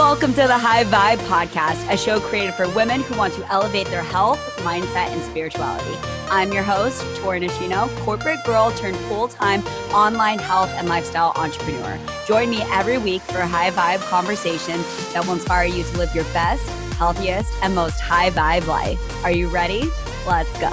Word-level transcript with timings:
Welcome 0.00 0.30
to 0.30 0.46
the 0.46 0.56
High 0.56 0.84
Vibe 0.84 1.18
Podcast, 1.28 1.92
a 1.92 1.94
show 1.94 2.20
created 2.20 2.54
for 2.54 2.66
women 2.70 3.02
who 3.02 3.18
want 3.18 3.34
to 3.34 3.46
elevate 3.52 3.86
their 3.88 4.02
health, 4.02 4.38
mindset, 4.60 5.12
and 5.12 5.22
spirituality. 5.24 5.94
I'm 6.30 6.54
your 6.54 6.62
host, 6.62 7.04
Tori 7.16 7.38
Nishino, 7.38 7.86
corporate 7.98 8.42
girl 8.46 8.70
turned 8.72 8.96
full 8.96 9.28
time 9.28 9.60
online 9.92 10.38
health 10.38 10.70
and 10.70 10.88
lifestyle 10.88 11.34
entrepreneur. 11.36 11.98
Join 12.26 12.48
me 12.48 12.62
every 12.72 12.96
week 12.96 13.20
for 13.20 13.40
a 13.40 13.46
high 13.46 13.70
vibe 13.72 14.00
conversation 14.08 14.80
that 15.12 15.22
will 15.26 15.34
inspire 15.34 15.66
you 15.66 15.84
to 15.84 15.98
live 15.98 16.14
your 16.14 16.24
best, 16.32 16.66
healthiest, 16.94 17.52
and 17.62 17.74
most 17.74 18.00
high 18.00 18.30
vibe 18.30 18.66
life. 18.66 18.98
Are 19.22 19.30
you 19.30 19.48
ready? 19.48 19.84
Let's 20.26 20.50
go. 20.58 20.72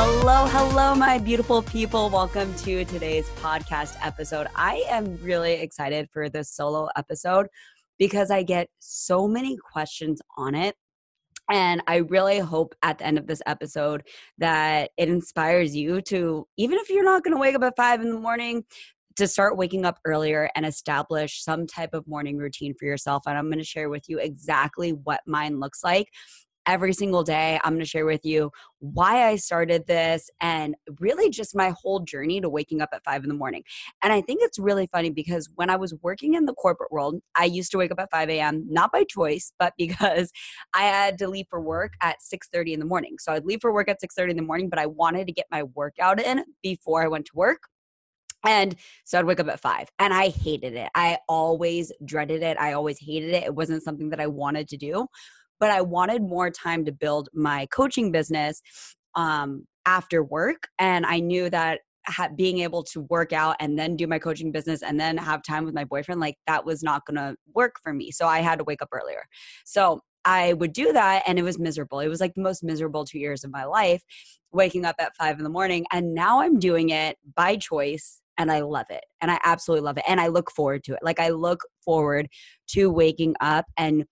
Hello, 0.00 0.46
hello, 0.46 0.94
my 0.94 1.18
beautiful 1.18 1.62
people. 1.62 2.10
Welcome 2.10 2.54
to 2.58 2.84
today's 2.84 3.28
podcast 3.40 3.96
episode. 4.00 4.46
I 4.54 4.84
am 4.88 5.18
really 5.20 5.54
excited 5.54 6.08
for 6.12 6.28
this 6.28 6.48
solo 6.48 6.88
episode 6.94 7.48
because 7.98 8.30
I 8.30 8.42
get 8.42 8.68
so 8.78 9.26
many 9.28 9.56
questions 9.56 10.20
on 10.36 10.54
it. 10.54 10.76
And 11.50 11.82
I 11.86 11.96
really 11.96 12.38
hope 12.38 12.74
at 12.82 12.98
the 12.98 13.06
end 13.06 13.18
of 13.18 13.26
this 13.26 13.40
episode 13.46 14.02
that 14.36 14.90
it 14.98 15.08
inspires 15.08 15.74
you 15.74 16.02
to, 16.02 16.46
even 16.58 16.78
if 16.78 16.90
you're 16.90 17.04
not 17.04 17.24
going 17.24 17.34
to 17.34 17.40
wake 17.40 17.54
up 17.54 17.62
at 17.62 17.76
five 17.76 18.02
in 18.02 18.10
the 18.10 18.20
morning, 18.20 18.64
to 19.16 19.26
start 19.26 19.56
waking 19.56 19.84
up 19.84 19.98
earlier 20.04 20.48
and 20.54 20.64
establish 20.64 21.42
some 21.42 21.66
type 21.66 21.92
of 21.92 22.06
morning 22.06 22.36
routine 22.36 22.72
for 22.78 22.84
yourself. 22.84 23.24
And 23.26 23.36
I'm 23.36 23.46
going 23.46 23.58
to 23.58 23.64
share 23.64 23.88
with 23.88 24.04
you 24.08 24.18
exactly 24.18 24.92
what 24.92 25.22
mine 25.26 25.58
looks 25.58 25.82
like 25.82 26.08
every 26.68 26.92
single 26.92 27.24
day. 27.24 27.58
I'm 27.64 27.72
going 27.72 27.80
to 27.80 27.88
share 27.88 28.04
with 28.04 28.24
you 28.24 28.52
why 28.78 29.26
I 29.26 29.36
started 29.36 29.86
this 29.86 30.30
and 30.40 30.76
really 31.00 31.30
just 31.30 31.56
my 31.56 31.70
whole 31.70 32.00
journey 32.00 32.40
to 32.42 32.48
waking 32.48 32.82
up 32.82 32.90
at 32.92 33.02
five 33.02 33.22
in 33.24 33.28
the 33.28 33.34
morning. 33.34 33.64
And 34.02 34.12
I 34.12 34.20
think 34.20 34.40
it's 34.42 34.58
really 34.58 34.86
funny 34.92 35.10
because 35.10 35.48
when 35.56 35.70
I 35.70 35.76
was 35.76 35.94
working 36.02 36.34
in 36.34 36.44
the 36.44 36.52
corporate 36.52 36.92
world, 36.92 37.20
I 37.34 37.46
used 37.46 37.72
to 37.72 37.78
wake 37.78 37.90
up 37.90 37.98
at 37.98 38.10
5 38.10 38.28
a.m., 38.28 38.66
not 38.68 38.92
by 38.92 39.04
choice, 39.04 39.52
but 39.58 39.72
because 39.78 40.30
I 40.74 40.82
had 40.82 41.18
to 41.18 41.28
leave 41.28 41.46
for 41.48 41.60
work 41.60 41.94
at 42.02 42.18
6:30 42.20 42.74
in 42.74 42.80
the 42.80 42.86
morning. 42.86 43.16
So 43.18 43.32
I'd 43.32 43.46
leave 43.46 43.62
for 43.62 43.72
work 43.72 43.88
at 43.88 44.00
6:30 44.00 44.32
in 44.32 44.36
the 44.36 44.42
morning, 44.42 44.68
but 44.68 44.78
I 44.78 44.86
wanted 44.86 45.26
to 45.26 45.32
get 45.32 45.46
my 45.50 45.62
workout 45.62 46.20
in 46.20 46.44
before 46.62 47.02
I 47.02 47.08
went 47.08 47.24
to 47.26 47.32
work. 47.34 47.62
And 48.44 48.76
so 49.04 49.18
I'd 49.18 49.24
wake 49.24 49.40
up 49.40 49.48
at 49.48 49.60
five 49.60 49.88
and 49.98 50.14
I 50.14 50.28
hated 50.28 50.74
it. 50.74 50.90
I 50.94 51.18
always 51.28 51.90
dreaded 52.04 52.42
it. 52.42 52.56
I 52.58 52.72
always 52.72 52.98
hated 52.98 53.30
it. 53.30 53.42
It 53.44 53.54
wasn't 53.54 53.82
something 53.82 54.10
that 54.10 54.20
I 54.20 54.28
wanted 54.28 54.68
to 54.68 54.76
do 54.76 55.08
but 55.60 55.70
I 55.70 55.80
wanted 55.80 56.22
more 56.22 56.50
time 56.50 56.84
to 56.84 56.92
build 56.92 57.28
my 57.32 57.66
coaching 57.66 58.12
business 58.12 58.62
um, 59.14 59.66
after 59.86 60.22
work. 60.22 60.68
And 60.78 61.06
I 61.06 61.20
knew 61.20 61.50
that 61.50 61.80
ha- 62.06 62.28
being 62.34 62.60
able 62.60 62.82
to 62.84 63.02
work 63.02 63.32
out 63.32 63.56
and 63.60 63.78
then 63.78 63.96
do 63.96 64.06
my 64.06 64.18
coaching 64.18 64.52
business 64.52 64.82
and 64.82 64.98
then 64.98 65.16
have 65.16 65.42
time 65.42 65.64
with 65.64 65.74
my 65.74 65.84
boyfriend, 65.84 66.20
like 66.20 66.36
that 66.46 66.64
was 66.64 66.82
not 66.82 67.04
going 67.06 67.16
to 67.16 67.36
work 67.54 67.76
for 67.82 67.92
me. 67.92 68.10
So 68.10 68.26
I 68.26 68.40
had 68.40 68.58
to 68.58 68.64
wake 68.64 68.82
up 68.82 68.88
earlier. 68.92 69.24
So 69.64 70.00
I 70.24 70.54
would 70.54 70.72
do 70.72 70.92
that 70.92 71.22
and 71.26 71.38
it 71.38 71.42
was 71.42 71.58
miserable. 71.58 72.00
It 72.00 72.08
was 72.08 72.20
like 72.20 72.34
the 72.34 72.42
most 72.42 72.62
miserable 72.62 73.04
two 73.04 73.18
years 73.18 73.44
of 73.44 73.50
my 73.50 73.64
life, 73.64 74.02
waking 74.52 74.84
up 74.84 74.96
at 74.98 75.16
five 75.16 75.38
in 75.38 75.44
the 75.44 75.50
morning. 75.50 75.86
And 75.92 76.14
now 76.14 76.40
I'm 76.40 76.58
doing 76.58 76.90
it 76.90 77.16
by 77.34 77.56
choice 77.56 78.20
and 78.36 78.52
I 78.52 78.60
love 78.60 78.86
it. 78.90 79.04
And 79.20 79.30
I 79.30 79.38
absolutely 79.44 79.84
love 79.84 79.98
it. 79.98 80.04
And 80.06 80.20
I 80.20 80.28
look 80.28 80.50
forward 80.50 80.84
to 80.84 80.94
it. 80.94 81.00
Like 81.02 81.18
I 81.18 81.30
look 81.30 81.60
forward 81.84 82.28
to 82.68 82.90
waking 82.90 83.34
up 83.40 83.66
and 83.76 84.04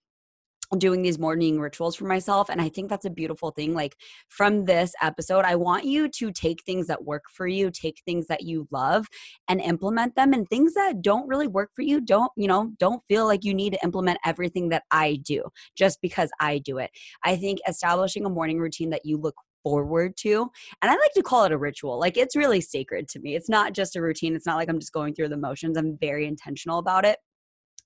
doing 0.77 1.01
these 1.01 1.17
morning 1.17 1.59
rituals 1.59 1.95
for 1.95 2.05
myself 2.05 2.49
and 2.49 2.61
i 2.61 2.67
think 2.67 2.89
that's 2.89 3.05
a 3.05 3.09
beautiful 3.09 3.51
thing 3.51 3.73
like 3.73 3.95
from 4.27 4.65
this 4.65 4.93
episode 5.01 5.45
i 5.45 5.55
want 5.55 5.85
you 5.85 6.09
to 6.09 6.31
take 6.31 6.61
things 6.63 6.87
that 6.87 7.05
work 7.05 7.23
for 7.31 7.47
you 7.47 7.71
take 7.71 8.01
things 8.05 8.27
that 8.27 8.43
you 8.43 8.67
love 8.69 9.07
and 9.47 9.61
implement 9.61 10.15
them 10.15 10.33
and 10.33 10.47
things 10.49 10.73
that 10.73 11.01
don't 11.01 11.27
really 11.27 11.47
work 11.47 11.69
for 11.73 11.83
you 11.83 12.01
don't 12.01 12.31
you 12.35 12.47
know 12.47 12.71
don't 12.79 13.01
feel 13.07 13.25
like 13.25 13.45
you 13.45 13.53
need 13.53 13.71
to 13.73 13.79
implement 13.83 14.19
everything 14.25 14.67
that 14.69 14.83
i 14.91 15.15
do 15.23 15.43
just 15.75 15.99
because 16.01 16.29
i 16.41 16.57
do 16.57 16.77
it 16.77 16.91
i 17.23 17.35
think 17.35 17.59
establishing 17.67 18.25
a 18.25 18.29
morning 18.29 18.59
routine 18.59 18.89
that 18.89 19.05
you 19.05 19.17
look 19.17 19.35
forward 19.63 20.15
to. 20.15 20.49
And 20.81 20.89
I 20.89 20.95
like 20.95 21.11
to 21.15 21.23
call 21.23 21.43
it 21.43 21.51
a 21.51 21.57
ritual. 21.57 21.99
Like 21.99 22.15
it's 22.15 22.37
really 22.37 22.61
sacred 22.61 23.09
to 23.09 23.19
me. 23.19 23.35
It's 23.35 23.49
not 23.49 23.73
just 23.73 23.97
a 23.97 24.01
routine. 24.01 24.33
It's 24.33 24.45
not 24.45 24.55
like 24.55 24.69
I'm 24.69 24.79
just 24.79 24.93
going 24.93 25.13
through 25.13 25.27
the 25.27 25.35
motions. 25.35 25.77
I'm 25.77 25.97
very 25.99 26.25
intentional 26.25 26.79
about 26.79 27.03
it. 27.03 27.17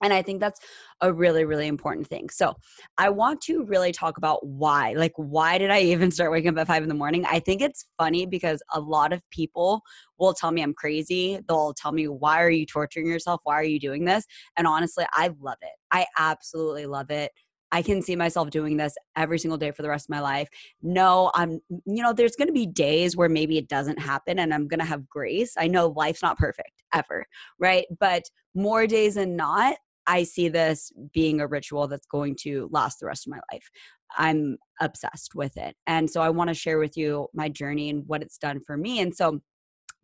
And 0.02 0.14
I 0.14 0.22
think 0.22 0.40
that's 0.40 0.60
a 1.02 1.14
really, 1.14 1.46
really 1.46 1.68
important 1.68 2.08
thing. 2.08 2.30
So 2.30 2.56
I 2.98 3.10
want 3.10 3.42
to 3.42 3.64
really 3.66 3.92
talk 3.92 4.18
about 4.18 4.46
why. 4.46 4.94
Like, 4.94 5.14
why 5.16 5.58
did 5.58 5.70
I 5.70 5.82
even 5.82 6.12
start 6.12 6.32
waking 6.32 6.50
up 6.50 6.58
at 6.58 6.68
five 6.68 6.84
in 6.84 6.90
the 6.90 6.96
morning? 6.96 7.26
I 7.26 7.40
think 7.40 7.62
it's 7.62 7.86
funny 7.98 8.26
because 8.26 8.62
a 8.74 8.80
lot 8.80 9.14
of 9.14 9.22
people 9.30 9.82
will 10.18 10.34
tell 10.34 10.52
me 10.52 10.62
I'm 10.62 10.74
crazy. 10.74 11.40
They'll 11.48 11.74
tell 11.74 11.92
me, 11.92 12.08
why 12.08 12.42
are 12.42 12.50
you 12.50 12.66
torturing 12.66 13.08
yourself? 13.08 13.42
Why 13.44 13.56
are 13.56 13.64
you 13.64 13.80
doing 13.80 14.06
this? 14.06 14.26
And 14.58 14.68
honestly, 14.68 15.06
I 15.14 15.32
love 15.40 15.58
it. 15.62 15.74
I 15.92 16.06
absolutely 16.18 16.86
love 16.86 17.12
it. 17.12 17.32
I 17.72 17.82
can 17.82 18.02
see 18.02 18.16
myself 18.16 18.50
doing 18.50 18.76
this 18.78 18.96
every 19.16 19.40
single 19.40 19.58
day 19.58 19.72
for 19.72 19.82
the 19.82 19.90
rest 19.90 20.06
of 20.06 20.10
my 20.10 20.20
life. 20.20 20.50
No, 20.82 21.32
I'm, 21.36 21.62
you 21.70 22.04
know, 22.04 22.12
there's 22.12 22.36
going 22.36 22.50
to 22.50 22.54
be 22.54 22.66
days 22.66 23.16
where 23.16 23.30
maybe 23.30 23.58
it 23.58 23.70
doesn't 23.70 23.98
happen 23.98 24.40
and 24.40 24.54
I'm 24.54 24.68
going 24.68 24.82
to 24.82 24.86
have 24.86 25.08
grace. 25.08 25.54
I 25.58 25.68
know 25.68 25.94
life's 25.96 26.22
not 26.22 26.38
perfect 26.38 26.84
ever, 26.94 27.26
right? 27.60 27.86
But 28.00 28.24
more 28.54 28.88
days 28.88 29.16
than 29.16 29.36
not, 29.38 29.78
I 30.12 30.24
see 30.24 30.50
this 30.50 30.92
being 31.14 31.40
a 31.40 31.48
ritual 31.48 31.88
that's 31.88 32.06
going 32.06 32.36
to 32.42 32.68
last 32.70 33.00
the 33.00 33.06
rest 33.06 33.26
of 33.26 33.32
my 33.32 33.40
life. 33.54 33.70
I'm 34.18 34.58
obsessed 34.82 35.36
with 35.36 35.56
it. 35.56 35.78
And 35.88 36.10
so 36.10 36.22
I 36.22 36.30
want 36.30 36.50
to 36.50 36.54
share 36.54 36.80
with 36.80 36.98
you 36.98 37.30
my 37.34 37.48
journey 37.48 37.90
and 37.90 38.04
what 38.08 38.22
it's 38.22 38.38
done 38.38 38.60
for 38.60 38.76
me. 38.76 39.00
And 39.00 39.16
so 39.16 39.40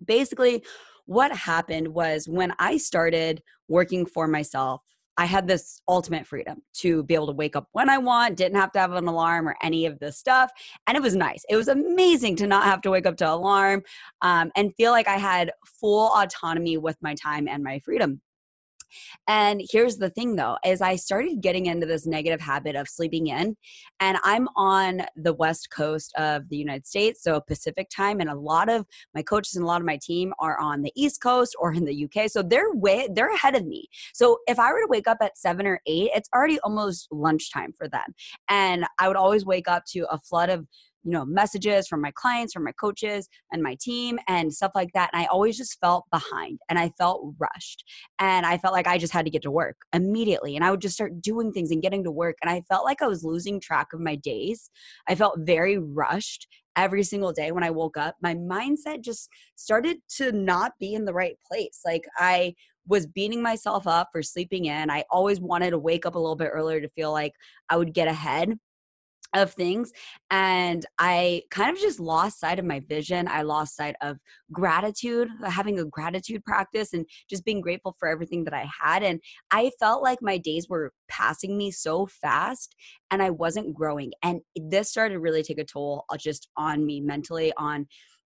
basically, 0.04 0.64
what 1.08 1.36
happened 1.36 1.90
was 1.90 2.26
when 2.26 2.54
I 2.58 2.78
started 2.78 3.44
working 3.68 4.06
for 4.06 4.30
myself, 4.30 4.82
I 5.18 5.26
had 5.26 5.46
this 5.46 5.82
ultimate 5.90 6.26
freedom 6.26 6.62
to 6.76 7.04
be 7.04 7.16
able 7.16 7.28
to 7.28 7.34
wake 7.34 7.58
up 7.58 7.68
when 7.74 7.90
I 7.90 7.98
want, 7.98 8.38
didn't 8.38 8.60
have 8.60 8.72
to 8.74 8.80
have 8.80 8.94
an 8.94 9.08
alarm 9.08 9.50
or 9.50 9.58
any 9.62 9.88
of 9.88 10.00
this 10.00 10.18
stuff. 10.18 10.52
And 10.86 10.96
it 10.96 11.04
was 11.04 11.16
nice. 11.16 11.44
It 11.50 11.58
was 11.58 11.68
amazing 11.68 12.38
to 12.38 12.48
not 12.48 12.64
have 12.64 12.82
to 12.84 12.92
wake 12.92 13.08
up 13.08 13.18
to 13.18 13.30
alarm 13.30 13.82
um, 14.22 14.52
and 14.56 14.74
feel 14.76 14.92
like 14.92 15.08
I 15.08 15.18
had 15.18 15.52
full 15.66 16.12
autonomy 16.16 16.78
with 16.78 16.96
my 17.02 17.14
time 17.16 17.48
and 17.50 17.62
my 17.64 17.80
freedom. 17.80 18.22
And 19.28 19.62
here's 19.72 19.98
the 19.98 20.10
thing 20.10 20.36
though, 20.36 20.58
is 20.66 20.82
I 20.82 20.96
started 20.96 21.42
getting 21.42 21.66
into 21.66 21.86
this 21.86 22.06
negative 22.06 22.42
habit 22.42 22.76
of 22.76 22.88
sleeping 22.88 23.28
in. 23.28 23.56
And 24.00 24.18
I'm 24.24 24.48
on 24.56 25.02
the 25.16 25.34
west 25.34 25.70
coast 25.70 26.14
of 26.18 26.48
the 26.50 26.58
United 26.58 26.88
States, 26.88 27.24
so 27.24 27.42
Pacific 27.42 27.90
time. 27.90 28.20
And 28.20 28.30
a 28.30 28.36
lot 28.36 28.70
of 28.70 28.86
my 29.14 29.22
coaches 29.22 29.56
and 29.56 29.64
a 29.64 29.68
lot 29.68 29.82
of 29.82 29.88
my 29.88 30.00
team 30.02 30.34
are 30.40 30.60
on 30.60 30.82
the 30.82 30.92
East 30.96 31.22
Coast 31.22 31.56
or 31.60 31.74
in 31.74 31.86
the 31.86 32.06
UK. 32.06 32.30
So 32.30 32.42
they're 32.42 32.74
way 32.74 33.08
they're 33.14 33.34
ahead 33.34 33.56
of 33.56 33.66
me. 33.66 33.88
So 34.14 34.38
if 34.48 34.60
I 34.60 34.72
were 34.72 34.82
to 34.82 34.88
wake 34.90 35.08
up 35.08 35.18
at 35.22 35.38
seven 35.38 35.66
or 35.66 35.82
eight, 35.88 36.12
it's 36.16 36.30
already 36.34 36.60
almost 36.60 37.08
lunchtime 37.12 37.74
for 37.78 37.88
them. 37.88 38.06
And 38.50 38.86
I 39.00 39.08
would 39.08 39.18
always 39.18 39.46
wake 39.46 39.68
up 39.68 39.84
to 39.94 40.06
a 40.12 40.20
flood 40.20 40.50
of 40.50 40.66
you 41.08 41.14
know 41.14 41.26
messages 41.26 41.88
from 41.88 42.02
my 42.02 42.12
clients 42.16 42.54
from 42.54 42.66
my 42.66 42.74
coaches 42.74 43.30
and 43.52 43.64
my 43.64 43.78
team 43.80 44.20
and 44.28 44.54
stuff 44.54 44.74
like 44.76 44.92
that 44.94 45.10
and 45.14 45.22
i 45.22 45.26
always 45.28 45.58
just 45.58 45.80
felt 45.80 46.04
behind 46.12 46.60
and 46.70 46.78
i 46.78 46.92
felt 46.98 47.34
rushed 47.40 47.86
and 48.20 48.46
i 48.46 48.58
felt 48.58 48.74
like 48.74 48.88
i 48.88 48.98
just 48.98 49.14
had 49.14 49.24
to 49.24 49.32
get 49.32 49.42
to 49.42 49.50
work 49.50 49.78
immediately 49.94 50.56
and 50.56 50.66
i 50.66 50.70
would 50.70 50.82
just 50.82 50.96
start 50.96 51.22
doing 51.22 51.52
things 51.54 51.72
and 51.72 51.82
getting 51.82 52.04
to 52.04 52.12
work 52.12 52.36
and 52.42 52.52
i 52.52 52.62
felt 52.70 52.84
like 52.84 53.02
i 53.02 53.08
was 53.08 53.24
losing 53.24 53.60
track 53.60 53.88
of 53.94 54.02
my 54.02 54.16
days 54.16 54.70
i 55.08 55.16
felt 55.16 55.40
very 55.40 55.78
rushed 55.78 56.46
every 56.76 57.04
single 57.04 57.32
day 57.32 57.54
when 57.54 57.64
i 57.64 57.70
woke 57.70 57.96
up 57.96 58.16
my 58.22 58.36
mindset 58.36 59.02
just 59.02 59.30
started 59.56 59.98
to 60.10 60.34
not 60.34 60.74
be 60.78 60.94
in 60.94 61.06
the 61.06 61.14
right 61.14 61.38
place 61.50 61.80
like 61.86 62.04
i 62.20 62.54
was 62.90 63.06
beating 63.06 63.42
myself 63.42 63.86
up 63.86 64.08
for 64.14 64.24
sleeping 64.24 64.66
in. 64.66 64.90
I 64.90 65.04
always 65.10 65.42
wanted 65.42 65.72
to 65.72 65.78
wake 65.78 66.06
up 66.06 66.16
a 66.16 66.20
little 66.20 66.38
bit 66.38 66.52
earlier 66.54 66.80
to 66.80 66.90
feel 66.90 67.12
like 67.12 67.34
I 67.70 67.76
would 67.76 67.94
get 67.94 68.08
ahead 68.08 68.58
of 69.34 69.52
things 69.54 69.92
and 70.32 70.86
i 71.00 71.42
kind 71.52 71.76
of 71.76 71.82
just 71.82 72.00
lost 72.00 72.40
sight 72.40 72.60
of 72.60 72.66
my 72.66 72.80
vision. 72.80 73.28
I 73.28 73.42
lost 73.42 73.76
sight 73.76 73.96
of 74.02 74.18
gratitude 74.52 75.28
uh, 75.44 75.50
having 75.50 75.80
a 75.80 75.86
gratitude 75.86 76.44
practice 76.46 76.94
and 76.94 77.06
just 77.30 77.46
being 77.46 77.62
grateful 77.62 77.96
for 78.00 78.08
everything 78.08 78.44
that 78.46 78.54
i 78.54 78.68
had 78.82 79.04
and 79.04 79.20
i 79.52 79.72
felt 79.80 80.04
like 80.04 80.20
my 80.22 80.38
days 80.38 80.68
were 80.70 80.92
passing 81.08 81.58
me 81.58 81.72
so 81.72 82.06
fast 82.08 82.76
and 83.12 83.22
i 83.22 83.30
wasn't 83.30 83.74
growing 83.74 84.12
and 84.24 84.42
this 84.56 84.90
started 84.90 85.16
to 85.16 85.20
really 85.20 85.44
take 85.44 85.60
a 85.60 85.66
toll 85.66 86.06
uh, 86.10 86.18
just 86.18 86.50
on 86.58 86.86
me 86.86 87.02
mentally 87.02 87.52
on 87.58 87.88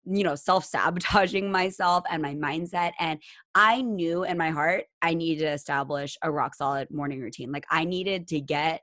you 0.06 0.24
know 0.24 0.34
self-sabotaging 0.34 1.50
myself 1.50 2.04
and 2.10 2.22
my 2.22 2.34
mindset 2.34 2.92
and 2.98 3.20
i 3.54 3.80
knew 3.82 4.24
in 4.24 4.36
my 4.38 4.50
heart 4.50 4.84
i 5.02 5.14
needed 5.14 5.44
to 5.44 5.52
establish 5.52 6.16
a 6.22 6.30
rock 6.30 6.54
solid 6.54 6.90
morning 6.90 7.20
routine 7.20 7.52
like 7.52 7.66
i 7.70 7.84
needed 7.84 8.26
to 8.26 8.40
get 8.40 8.80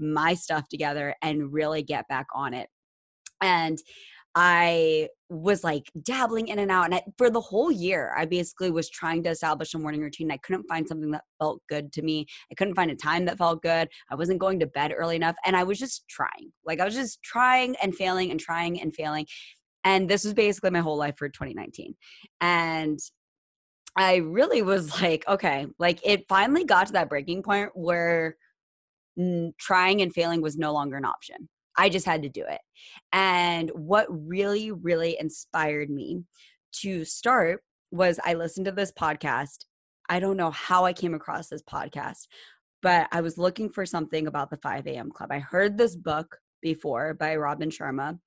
my 0.00 0.34
stuff 0.34 0.68
together 0.68 1.14
and 1.22 1.52
really 1.52 1.82
get 1.82 2.08
back 2.08 2.26
on 2.34 2.54
it. 2.54 2.68
And 3.40 3.78
I 4.34 5.08
was 5.28 5.64
like 5.64 5.90
dabbling 6.02 6.48
in 6.48 6.58
and 6.60 6.70
out. 6.70 6.84
And 6.84 6.94
I, 6.94 7.02
for 7.18 7.30
the 7.30 7.40
whole 7.40 7.70
year, 7.70 8.14
I 8.16 8.26
basically 8.26 8.70
was 8.70 8.88
trying 8.88 9.22
to 9.24 9.30
establish 9.30 9.74
a 9.74 9.78
morning 9.78 10.00
routine. 10.00 10.30
I 10.30 10.36
couldn't 10.36 10.68
find 10.68 10.86
something 10.86 11.10
that 11.10 11.24
felt 11.40 11.62
good 11.68 11.92
to 11.94 12.02
me. 12.02 12.26
I 12.50 12.54
couldn't 12.54 12.74
find 12.76 12.90
a 12.90 12.96
time 12.96 13.24
that 13.24 13.38
felt 13.38 13.62
good. 13.62 13.88
I 14.10 14.14
wasn't 14.14 14.38
going 14.38 14.60
to 14.60 14.66
bed 14.66 14.92
early 14.96 15.16
enough. 15.16 15.36
And 15.44 15.56
I 15.56 15.64
was 15.64 15.78
just 15.78 16.08
trying. 16.08 16.52
Like 16.64 16.80
I 16.80 16.84
was 16.84 16.94
just 16.94 17.22
trying 17.22 17.74
and 17.82 17.94
failing 17.94 18.30
and 18.30 18.38
trying 18.38 18.80
and 18.80 18.94
failing. 18.94 19.26
And 19.84 20.08
this 20.08 20.24
was 20.24 20.34
basically 20.34 20.70
my 20.70 20.80
whole 20.80 20.96
life 20.96 21.16
for 21.16 21.28
2019. 21.28 21.94
And 22.40 22.98
I 23.96 24.16
really 24.16 24.62
was 24.62 25.00
like, 25.02 25.26
okay, 25.26 25.66
like 25.78 26.00
it 26.04 26.26
finally 26.28 26.64
got 26.64 26.86
to 26.88 26.92
that 26.92 27.08
breaking 27.08 27.42
point 27.42 27.70
where 27.74 28.36
trying 29.58 30.02
and 30.02 30.12
failing 30.12 30.42
was 30.42 30.56
no 30.56 30.72
longer 30.72 30.96
an 30.96 31.04
option. 31.04 31.48
I 31.76 31.88
just 31.88 32.06
had 32.06 32.22
to 32.22 32.28
do 32.28 32.44
it. 32.48 32.60
And 33.12 33.70
what 33.74 34.06
really, 34.10 34.70
really 34.70 35.16
inspired 35.18 35.90
me 35.90 36.24
to 36.80 37.04
start 37.04 37.62
was 37.90 38.20
I 38.24 38.34
listened 38.34 38.66
to 38.66 38.72
this 38.72 38.92
podcast. 38.92 39.64
I 40.08 40.20
don't 40.20 40.36
know 40.36 40.50
how 40.50 40.84
I 40.84 40.92
came 40.92 41.14
across 41.14 41.48
this 41.48 41.62
podcast, 41.62 42.26
but 42.82 43.08
I 43.12 43.20
was 43.20 43.38
looking 43.38 43.70
for 43.70 43.86
something 43.86 44.26
about 44.26 44.50
the 44.50 44.56
5 44.56 44.86
a.m. 44.86 45.10
club. 45.10 45.30
I 45.32 45.38
heard 45.38 45.78
this 45.78 45.96
book 45.96 46.38
before 46.62 47.14
by 47.14 47.36
Robin 47.36 47.70
Sharma, 47.70 48.18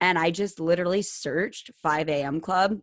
and 0.00 0.18
I 0.18 0.30
just 0.30 0.60
literally 0.60 1.02
searched 1.02 1.70
5 1.82 2.08
a.m. 2.08 2.40
club 2.40 2.78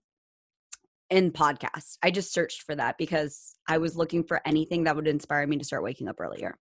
in 1.09 1.31
podcasts. 1.31 1.97
I 2.03 2.11
just 2.11 2.33
searched 2.33 2.63
for 2.63 2.75
that 2.75 2.97
because 2.97 3.55
I 3.67 3.77
was 3.77 3.95
looking 3.95 4.23
for 4.23 4.41
anything 4.45 4.83
that 4.83 4.95
would 4.95 5.07
inspire 5.07 5.47
me 5.47 5.57
to 5.57 5.63
start 5.63 5.83
waking 5.83 6.07
up 6.07 6.19
earlier. 6.19 6.57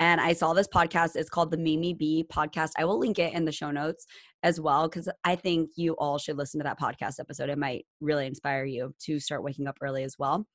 And 0.00 0.18
I 0.18 0.32
saw 0.32 0.54
this 0.54 0.66
podcast. 0.66 1.14
It's 1.14 1.28
called 1.28 1.50
the 1.50 1.58
MimiBee 1.58 2.28
podcast. 2.28 2.70
I 2.78 2.86
will 2.86 2.98
link 2.98 3.18
it 3.18 3.34
in 3.34 3.44
the 3.44 3.52
show 3.52 3.70
notes 3.70 4.06
as 4.42 4.58
well 4.58 4.88
because 4.88 5.10
I 5.24 5.36
think 5.36 5.70
you 5.76 5.92
all 5.98 6.16
should 6.16 6.38
listen 6.38 6.58
to 6.58 6.64
that 6.64 6.80
podcast 6.80 7.20
episode. 7.20 7.50
It 7.50 7.58
might 7.58 7.84
really 8.00 8.26
inspire 8.26 8.64
you 8.64 8.94
to 9.00 9.20
start 9.20 9.44
waking 9.44 9.66
up 9.66 9.76
early 9.82 10.02
as 10.02 10.16
well. 10.18 10.46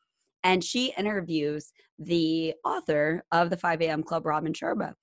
And 0.43 0.63
she 0.63 0.93
interviews 0.97 1.71
the 1.99 2.55
author 2.65 3.23
of 3.31 3.51
the 3.51 3.57
5 3.57 3.81
a.m. 3.83 4.01
Club, 4.01 4.25
Robin 4.25 4.51
Sharma. 4.51 4.93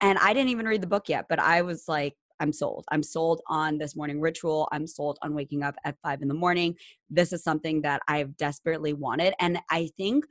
And 0.00 0.18
I 0.18 0.34
didn't 0.34 0.50
even 0.50 0.66
read 0.66 0.82
the 0.82 0.88
book 0.88 1.08
yet, 1.08 1.26
but 1.28 1.38
I 1.38 1.62
was 1.62 1.84
like, 1.86 2.14
I'm 2.40 2.52
sold. 2.52 2.84
I'm 2.90 3.04
sold 3.04 3.42
on 3.48 3.78
this 3.78 3.94
morning 3.94 4.20
ritual. 4.20 4.68
I'm 4.72 4.88
sold 4.88 5.18
on 5.22 5.34
waking 5.34 5.62
up 5.62 5.76
at 5.84 5.96
five 6.02 6.20
in 6.20 6.26
the 6.26 6.34
morning. 6.34 6.74
This 7.08 7.32
is 7.32 7.44
something 7.44 7.82
that 7.82 8.02
I've 8.08 8.36
desperately 8.36 8.92
wanted. 8.92 9.34
And 9.38 9.60
I 9.70 9.90
think 9.96 10.24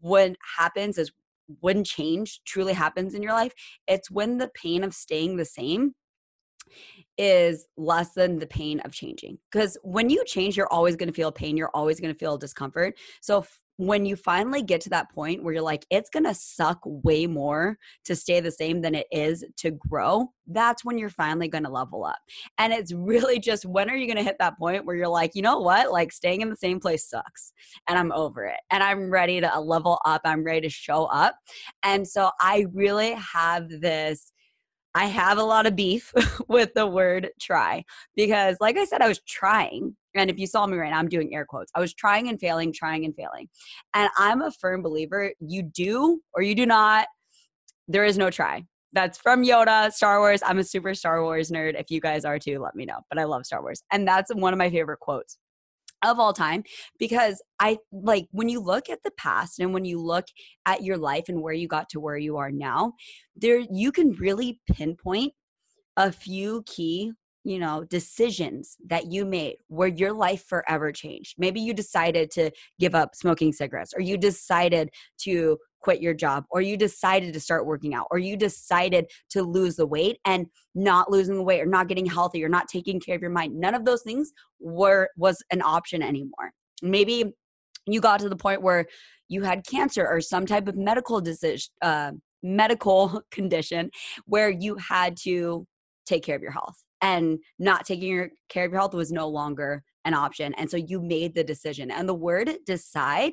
what 0.00 0.36
happens 0.56 0.96
is 0.96 1.10
when 1.60 1.84
change 1.84 2.40
truly 2.46 2.72
happens 2.72 3.14
in 3.14 3.22
your 3.22 3.32
life, 3.32 3.52
it's 3.86 4.10
when 4.10 4.38
the 4.38 4.50
pain 4.54 4.84
of 4.84 4.94
staying 4.94 5.36
the 5.36 5.44
same 5.44 5.94
is 7.18 7.66
less 7.76 8.12
than 8.14 8.38
the 8.38 8.46
pain 8.46 8.80
of 8.80 8.92
changing. 8.92 9.38
Because 9.50 9.78
when 9.82 10.10
you 10.10 10.24
change, 10.24 10.56
you're 10.56 10.72
always 10.72 10.96
going 10.96 11.08
to 11.08 11.14
feel 11.14 11.32
pain. 11.32 11.56
You're 11.56 11.70
always 11.74 12.00
going 12.00 12.12
to 12.12 12.18
feel 12.18 12.38
discomfort. 12.38 12.94
So 13.20 13.44
when 13.76 14.06
you 14.06 14.14
finally 14.14 14.62
get 14.62 14.80
to 14.82 14.90
that 14.90 15.10
point 15.10 15.42
where 15.42 15.54
you're 15.54 15.62
like, 15.62 15.84
it's 15.90 16.10
gonna 16.10 16.34
suck 16.34 16.78
way 16.84 17.26
more 17.26 17.76
to 18.04 18.14
stay 18.14 18.40
the 18.40 18.50
same 18.50 18.80
than 18.80 18.94
it 18.94 19.06
is 19.10 19.44
to 19.56 19.72
grow, 19.72 20.30
that's 20.46 20.84
when 20.84 20.96
you're 20.96 21.08
finally 21.08 21.48
gonna 21.48 21.70
level 21.70 22.04
up. 22.04 22.18
And 22.58 22.72
it's 22.72 22.92
really 22.92 23.40
just 23.40 23.66
when 23.66 23.90
are 23.90 23.96
you 23.96 24.06
gonna 24.06 24.22
hit 24.22 24.36
that 24.38 24.58
point 24.58 24.84
where 24.84 24.96
you're 24.96 25.08
like, 25.08 25.32
you 25.34 25.42
know 25.42 25.58
what? 25.58 25.90
Like 25.90 26.12
staying 26.12 26.40
in 26.40 26.50
the 26.50 26.56
same 26.56 26.78
place 26.78 27.08
sucks 27.08 27.52
and 27.88 27.98
I'm 27.98 28.12
over 28.12 28.44
it 28.44 28.60
and 28.70 28.82
I'm 28.82 29.10
ready 29.10 29.40
to 29.40 29.54
uh, 29.54 29.60
level 29.60 30.00
up. 30.04 30.20
I'm 30.24 30.44
ready 30.44 30.62
to 30.62 30.70
show 30.70 31.06
up. 31.06 31.36
And 31.82 32.06
so 32.06 32.30
I 32.40 32.66
really 32.72 33.12
have 33.14 33.68
this 33.68 34.32
I 34.94 35.06
have 35.06 35.38
a 35.38 35.42
lot 35.42 35.66
of 35.66 35.74
beef 35.74 36.12
with 36.48 36.72
the 36.74 36.86
word 36.86 37.30
try 37.40 37.84
because, 38.14 38.56
like 38.60 38.76
I 38.76 38.84
said, 38.84 39.02
I 39.02 39.08
was 39.08 39.20
trying. 39.26 39.96
And 40.14 40.30
if 40.30 40.38
you 40.38 40.46
saw 40.46 40.66
me 40.66 40.76
right 40.76 40.90
now, 40.90 40.98
I'm 40.98 41.08
doing 41.08 41.34
air 41.34 41.44
quotes. 41.44 41.72
I 41.74 41.80
was 41.80 41.92
trying 41.92 42.28
and 42.28 42.38
failing, 42.38 42.72
trying 42.72 43.04
and 43.04 43.14
failing. 43.14 43.48
And 43.94 44.08
I'm 44.16 44.42
a 44.42 44.50
firm 44.50 44.82
believer 44.82 45.32
you 45.40 45.62
do 45.62 46.20
or 46.34 46.42
you 46.42 46.54
do 46.54 46.66
not, 46.66 47.08
there 47.88 48.04
is 48.04 48.16
no 48.16 48.30
try. 48.30 48.64
That's 48.92 49.18
from 49.18 49.44
Yoda, 49.44 49.92
Star 49.92 50.20
Wars. 50.20 50.40
I'm 50.44 50.58
a 50.58 50.64
super 50.64 50.94
Star 50.94 51.22
Wars 51.22 51.50
nerd. 51.50 51.78
If 51.78 51.90
you 51.90 52.00
guys 52.00 52.24
are 52.24 52.38
too, 52.38 52.60
let 52.60 52.76
me 52.76 52.84
know. 52.84 53.00
But 53.10 53.18
I 53.18 53.24
love 53.24 53.44
Star 53.44 53.60
Wars. 53.60 53.82
And 53.90 54.06
that's 54.06 54.32
one 54.32 54.52
of 54.52 54.58
my 54.58 54.70
favorite 54.70 55.00
quotes 55.00 55.36
of 56.04 56.20
all 56.20 56.32
time 56.32 56.62
because 56.98 57.42
I 57.60 57.78
like 57.90 58.26
when 58.30 58.48
you 58.48 58.60
look 58.60 58.90
at 58.90 59.02
the 59.02 59.10
past 59.12 59.58
and 59.58 59.72
when 59.72 59.84
you 59.84 60.00
look 60.00 60.26
at 60.66 60.82
your 60.82 60.98
life 60.98 61.24
and 61.28 61.42
where 61.42 61.54
you 61.54 61.66
got 61.66 61.88
to 61.90 62.00
where 62.00 62.16
you 62.16 62.36
are 62.36 62.50
now, 62.50 62.92
there 63.34 63.62
you 63.72 63.90
can 63.90 64.12
really 64.12 64.60
pinpoint 64.70 65.32
a 65.96 66.12
few 66.12 66.62
key 66.66 67.12
you 67.44 67.58
know 67.58 67.84
decisions 67.84 68.76
that 68.86 69.12
you 69.12 69.24
made 69.24 69.56
where 69.68 69.88
your 69.88 70.12
life 70.12 70.44
forever 70.46 70.90
changed. 70.90 71.34
Maybe 71.38 71.60
you 71.60 71.74
decided 71.74 72.30
to 72.32 72.50
give 72.80 72.94
up 72.94 73.14
smoking 73.14 73.52
cigarettes 73.52 73.92
or 73.94 74.00
you 74.00 74.16
decided 74.16 74.90
to 75.18 75.58
quit 75.80 76.00
your 76.00 76.14
job 76.14 76.44
or 76.50 76.62
you 76.62 76.78
decided 76.78 77.34
to 77.34 77.40
start 77.40 77.66
working 77.66 77.94
out 77.94 78.06
or 78.10 78.18
you 78.18 78.36
decided 78.36 79.06
to 79.28 79.42
lose 79.42 79.76
the 79.76 79.86
weight 79.86 80.18
and 80.24 80.46
not 80.74 81.10
losing 81.10 81.36
the 81.36 81.42
weight 81.42 81.60
or 81.60 81.66
not 81.66 81.88
getting 81.88 82.06
healthy 82.06 82.42
or 82.42 82.48
not 82.48 82.66
taking 82.68 82.98
care 82.98 83.14
of 83.14 83.20
your 83.20 83.30
mind. 83.30 83.54
None 83.54 83.74
of 83.74 83.84
those 83.84 84.02
things 84.02 84.32
were 84.58 85.10
was 85.16 85.42
an 85.50 85.60
option 85.62 86.02
anymore. 86.02 86.52
Maybe 86.82 87.34
you 87.86 88.00
got 88.00 88.20
to 88.20 88.30
the 88.30 88.36
point 88.36 88.62
where 88.62 88.86
you 89.28 89.42
had 89.42 89.66
cancer 89.66 90.06
or 90.06 90.22
some 90.22 90.46
type 90.46 90.66
of 90.66 90.76
medical 90.76 91.20
decision 91.20 91.70
uh, 91.82 92.12
medical 92.42 93.22
condition 93.30 93.90
where 94.24 94.48
you 94.48 94.76
had 94.76 95.16
to 95.16 95.66
take 96.06 96.22
care 96.22 96.36
of 96.36 96.42
your 96.42 96.52
health 96.52 96.83
and 97.04 97.38
not 97.60 97.86
taking 97.86 98.30
care 98.48 98.64
of 98.64 98.72
your 98.72 98.80
health 98.80 98.94
was 98.94 99.12
no 99.12 99.28
longer 99.28 99.84
an 100.06 100.14
option 100.14 100.52
and 100.54 100.70
so 100.70 100.76
you 100.76 101.00
made 101.00 101.34
the 101.34 101.44
decision 101.44 101.90
and 101.90 102.08
the 102.08 102.14
word 102.14 102.56
decide 102.66 103.32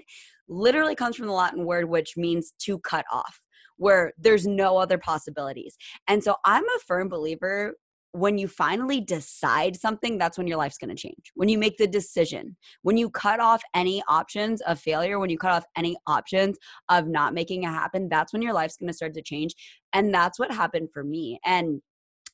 literally 0.51 0.95
comes 0.95 1.15
from 1.15 1.27
the 1.27 1.33
Latin 1.33 1.65
word 1.65 1.89
which 1.89 2.15
means 2.17 2.53
to 2.59 2.77
cut 2.79 3.05
off, 3.11 3.41
where 3.77 4.11
there's 4.17 4.45
no 4.45 4.77
other 4.77 4.97
possibilities. 4.97 5.75
And 6.07 6.23
so 6.23 6.35
I'm 6.45 6.63
a 6.63 6.79
firm 6.85 7.09
believer 7.09 7.73
when 8.13 8.37
you 8.37 8.45
finally 8.49 8.99
decide 8.99 9.77
something, 9.77 10.17
that's 10.17 10.37
when 10.37 10.45
your 10.45 10.57
life's 10.57 10.77
going 10.77 10.93
to 10.93 11.01
change. 11.01 11.31
When 11.35 11.47
you 11.47 11.57
make 11.57 11.77
the 11.77 11.87
decision, 11.87 12.57
when 12.81 12.97
you 12.97 13.09
cut 13.09 13.39
off 13.39 13.61
any 13.73 14.03
options 14.09 14.59
of 14.61 14.81
failure, 14.81 15.17
when 15.17 15.29
you 15.29 15.37
cut 15.37 15.53
off 15.53 15.63
any 15.77 15.95
options 16.07 16.57
of 16.89 17.07
not 17.07 17.33
making 17.33 17.63
it 17.63 17.67
happen, 17.67 18.09
that's 18.09 18.33
when 18.33 18.41
your 18.41 18.51
life's 18.51 18.75
going 18.75 18.89
to 18.89 18.93
start 18.93 19.13
to 19.13 19.21
change. 19.21 19.53
And 19.93 20.13
that's 20.13 20.37
what 20.37 20.51
happened 20.51 20.89
for 20.93 21.05
me. 21.05 21.39
And 21.45 21.81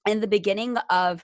in 0.08 0.22
the 0.22 0.28
beginning 0.28 0.78
of 0.90 1.24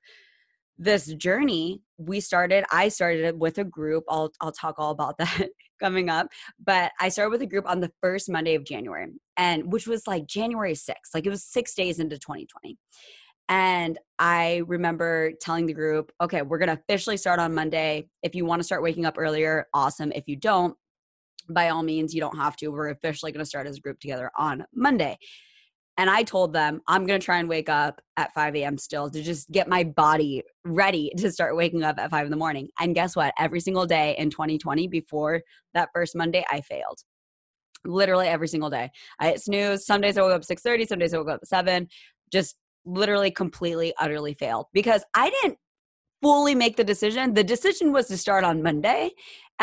this 0.77 1.13
journey, 1.13 1.81
we 1.97 2.19
started, 2.19 2.65
I 2.71 2.89
started 2.89 3.39
with 3.39 3.57
a 3.57 3.63
group. 3.63 4.03
I'll, 4.09 4.31
I'll 4.41 4.51
talk 4.51 4.75
all 4.77 4.91
about 4.91 5.18
that 5.19 5.50
coming 5.81 6.09
up. 6.09 6.27
But 6.63 6.91
I 7.00 7.09
started 7.09 7.31
with 7.31 7.41
a 7.41 7.47
group 7.47 7.68
on 7.68 7.80
the 7.80 7.91
first 8.01 8.30
Monday 8.30 8.56
of 8.56 8.63
January, 8.63 9.07
and 9.38 9.71
which 9.71 9.88
was 9.88 10.07
like 10.07 10.25
January 10.25 10.74
6th, 10.74 11.13
like 11.13 11.25
it 11.25 11.30
was 11.30 11.44
six 11.44 11.74
days 11.74 12.00
into 12.00 12.18
2020. 12.18 12.77
And 13.50 14.00
I 14.19 14.63
remember 14.68 15.33
telling 15.41 15.65
the 15.65 15.74
group, 15.74 16.12
okay, 16.21 16.41
we're 16.41 16.59
going 16.59 16.74
to 16.75 16.81
officially 16.81 17.18
start 17.18 17.39
on 17.39 17.53
Monday. 17.53 18.07
If 18.24 18.36
you 18.36 18.45
want 18.45 18.62
to 18.62 18.63
start 18.63 18.81
waking 18.81 19.06
up 19.06 19.15
earlier, 19.18 19.68
awesome. 19.74 20.13
If 20.13 20.24
you 20.27 20.38
don't, 20.38 20.75
by 21.50 21.69
all 21.69 21.83
means, 21.83 22.13
you 22.13 22.21
don't 22.21 22.38
have 22.38 22.56
to. 22.57 22.69
We're 22.69 22.89
officially 22.89 23.33
going 23.33 23.44
to 23.44 23.50
start 23.50 23.68
as 23.68 23.77
a 23.77 23.81
group 23.81 24.00
together 24.00 24.31
on 24.38 24.65
Monday. 24.74 25.17
And 25.97 26.09
I 26.09 26.23
told 26.23 26.53
them 26.53 26.81
I'm 26.88 27.05
going 27.05 27.19
to 27.19 27.25
try 27.25 27.38
and 27.38 27.47
wake 27.47 27.69
up 27.69 28.01
at 28.17 28.33
5 28.33 28.55
a.m. 28.55 28.77
still 28.77 29.09
to 29.12 29.21
just 29.21 29.51
get 29.51 29.67
my 29.67 29.83
body 29.83 30.41
ready 30.65 31.12
to 31.17 31.31
start 31.31 31.55
waking 31.55 31.83
up 31.83 32.00
at 32.00 32.09
5 32.09 32.25
in 32.25 32.31
the 32.31 32.38
morning. 32.38 32.69
And 32.79 32.95
guess 32.95 33.15
what? 33.15 33.33
Every 33.38 33.59
single 33.59 33.85
day 33.85 34.15
in 34.17 34.29
2020, 34.29 34.88
before 34.88 35.41
that 35.73 35.89
first 35.93 36.15
Monday, 36.15 36.43
I 36.50 36.62
failed. 36.62 37.00
Literally 37.85 38.27
every 38.27 38.47
single 38.47 38.69
day. 38.69 38.89
I 39.19 39.27
hit 39.27 39.41
snooze. 39.41 39.85
Some 39.85 40.01
days 40.01 40.17
I 40.17 40.21
woke 40.21 40.33
up 40.33 40.43
6:30, 40.43 40.88
some 40.88 41.00
days 41.00 41.13
I 41.13 41.17
woke 41.17 41.29
up 41.29 41.45
7. 41.45 41.88
Just 42.31 42.55
literally 42.85 43.29
completely, 43.29 43.93
utterly 44.00 44.33
failed 44.33 44.65
because 44.73 45.03
I 45.13 45.29
didn't 45.29 45.57
fully 46.21 46.55
make 46.55 46.77
the 46.77 46.83
decision. 46.83 47.33
The 47.33 47.43
decision 47.43 47.91
was 47.91 48.07
to 48.07 48.17
start 48.17 48.45
on 48.45 48.63
Monday. 48.63 49.12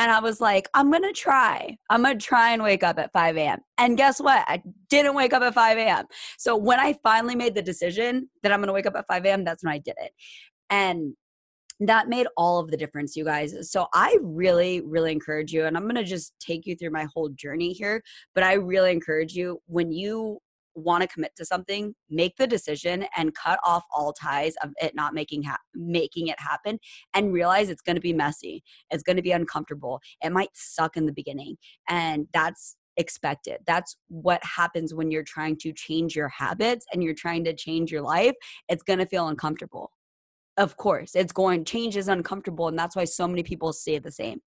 And 0.00 0.10
I 0.10 0.18
was 0.18 0.40
like, 0.40 0.66
I'm 0.72 0.90
going 0.90 1.02
to 1.02 1.12
try. 1.12 1.76
I'm 1.90 2.02
going 2.02 2.18
to 2.18 2.24
try 2.24 2.54
and 2.54 2.62
wake 2.62 2.82
up 2.82 2.98
at 2.98 3.12
5 3.12 3.36
a.m. 3.36 3.58
And 3.76 3.98
guess 3.98 4.18
what? 4.18 4.42
I 4.48 4.62
didn't 4.88 5.14
wake 5.14 5.34
up 5.34 5.42
at 5.42 5.52
5 5.52 5.76
a.m. 5.76 6.06
So 6.38 6.56
when 6.56 6.80
I 6.80 6.94
finally 7.02 7.36
made 7.36 7.54
the 7.54 7.60
decision 7.60 8.30
that 8.42 8.50
I'm 8.50 8.60
going 8.60 8.68
to 8.68 8.72
wake 8.72 8.86
up 8.86 8.96
at 8.96 9.06
5 9.06 9.26
a.m., 9.26 9.44
that's 9.44 9.62
when 9.62 9.74
I 9.74 9.76
did 9.76 9.96
it. 9.98 10.12
And 10.70 11.12
that 11.80 12.08
made 12.08 12.28
all 12.38 12.60
of 12.60 12.70
the 12.70 12.78
difference, 12.78 13.14
you 13.14 13.26
guys. 13.26 13.70
So 13.70 13.88
I 13.92 14.16
really, 14.22 14.80
really 14.80 15.12
encourage 15.12 15.52
you, 15.52 15.66
and 15.66 15.76
I'm 15.76 15.82
going 15.82 15.96
to 15.96 16.04
just 16.04 16.32
take 16.40 16.66
you 16.66 16.76
through 16.76 16.92
my 16.92 17.06
whole 17.14 17.28
journey 17.28 17.74
here, 17.74 18.02
but 18.34 18.42
I 18.42 18.54
really 18.54 18.92
encourage 18.92 19.34
you 19.34 19.60
when 19.66 19.92
you 19.92 20.38
want 20.74 21.02
to 21.02 21.08
commit 21.08 21.34
to 21.36 21.44
something, 21.44 21.94
make 22.08 22.36
the 22.36 22.46
decision 22.46 23.06
and 23.16 23.34
cut 23.34 23.58
off 23.64 23.84
all 23.92 24.12
ties 24.12 24.54
of 24.62 24.70
it 24.80 24.94
not 24.94 25.14
making 25.14 25.42
ha- 25.42 25.58
making 25.74 26.28
it 26.28 26.38
happen 26.38 26.78
and 27.14 27.32
realize 27.32 27.68
it's 27.68 27.82
going 27.82 27.96
to 27.96 28.00
be 28.00 28.12
messy. 28.12 28.62
It's 28.90 29.02
going 29.02 29.16
to 29.16 29.22
be 29.22 29.32
uncomfortable. 29.32 30.00
It 30.22 30.32
might 30.32 30.50
suck 30.54 30.96
in 30.96 31.06
the 31.06 31.12
beginning. 31.12 31.56
And 31.88 32.26
that's 32.32 32.76
expected. 32.96 33.58
That's 33.66 33.96
what 34.08 34.42
happens 34.44 34.94
when 34.94 35.10
you're 35.10 35.24
trying 35.24 35.56
to 35.58 35.72
change 35.72 36.14
your 36.14 36.28
habits 36.28 36.86
and 36.92 37.02
you're 37.02 37.14
trying 37.14 37.44
to 37.44 37.54
change 37.54 37.90
your 37.90 38.02
life. 38.02 38.34
It's 38.68 38.82
going 38.82 38.98
to 38.98 39.06
feel 39.06 39.28
uncomfortable. 39.28 39.90
Of 40.56 40.76
course, 40.76 41.14
it's 41.14 41.32
going 41.32 41.64
change 41.64 41.96
is 41.96 42.08
uncomfortable 42.08 42.68
and 42.68 42.78
that's 42.78 42.94
why 42.94 43.04
so 43.04 43.26
many 43.26 43.42
people 43.42 43.72
stay 43.72 43.98
the 43.98 44.12
same. 44.12 44.40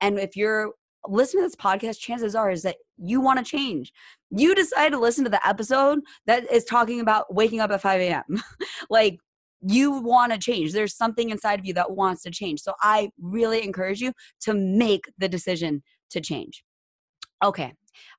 And 0.00 0.18
if 0.18 0.36
you're 0.36 0.72
listen 1.08 1.40
to 1.40 1.46
this 1.46 1.56
podcast, 1.56 1.98
chances 1.98 2.34
are 2.34 2.50
is 2.50 2.62
that 2.62 2.76
you 2.98 3.20
want 3.20 3.38
to 3.38 3.44
change. 3.44 3.92
You 4.30 4.54
decide 4.54 4.90
to 4.90 4.98
listen 4.98 5.24
to 5.24 5.30
the 5.30 5.46
episode 5.46 6.00
that 6.26 6.50
is 6.50 6.64
talking 6.64 7.00
about 7.00 7.34
waking 7.34 7.60
up 7.60 7.70
at 7.70 7.80
5 7.80 8.00
a.m. 8.00 8.42
like 8.90 9.18
you 9.62 9.92
want 10.00 10.32
to 10.32 10.38
change. 10.38 10.72
There's 10.72 10.96
something 10.96 11.30
inside 11.30 11.58
of 11.58 11.66
you 11.66 11.74
that 11.74 11.92
wants 11.92 12.22
to 12.22 12.30
change. 12.30 12.60
So 12.60 12.74
I 12.80 13.10
really 13.20 13.62
encourage 13.62 14.00
you 14.00 14.12
to 14.42 14.54
make 14.54 15.10
the 15.18 15.28
decision 15.28 15.82
to 16.10 16.20
change. 16.20 16.64
Okay, 17.42 17.72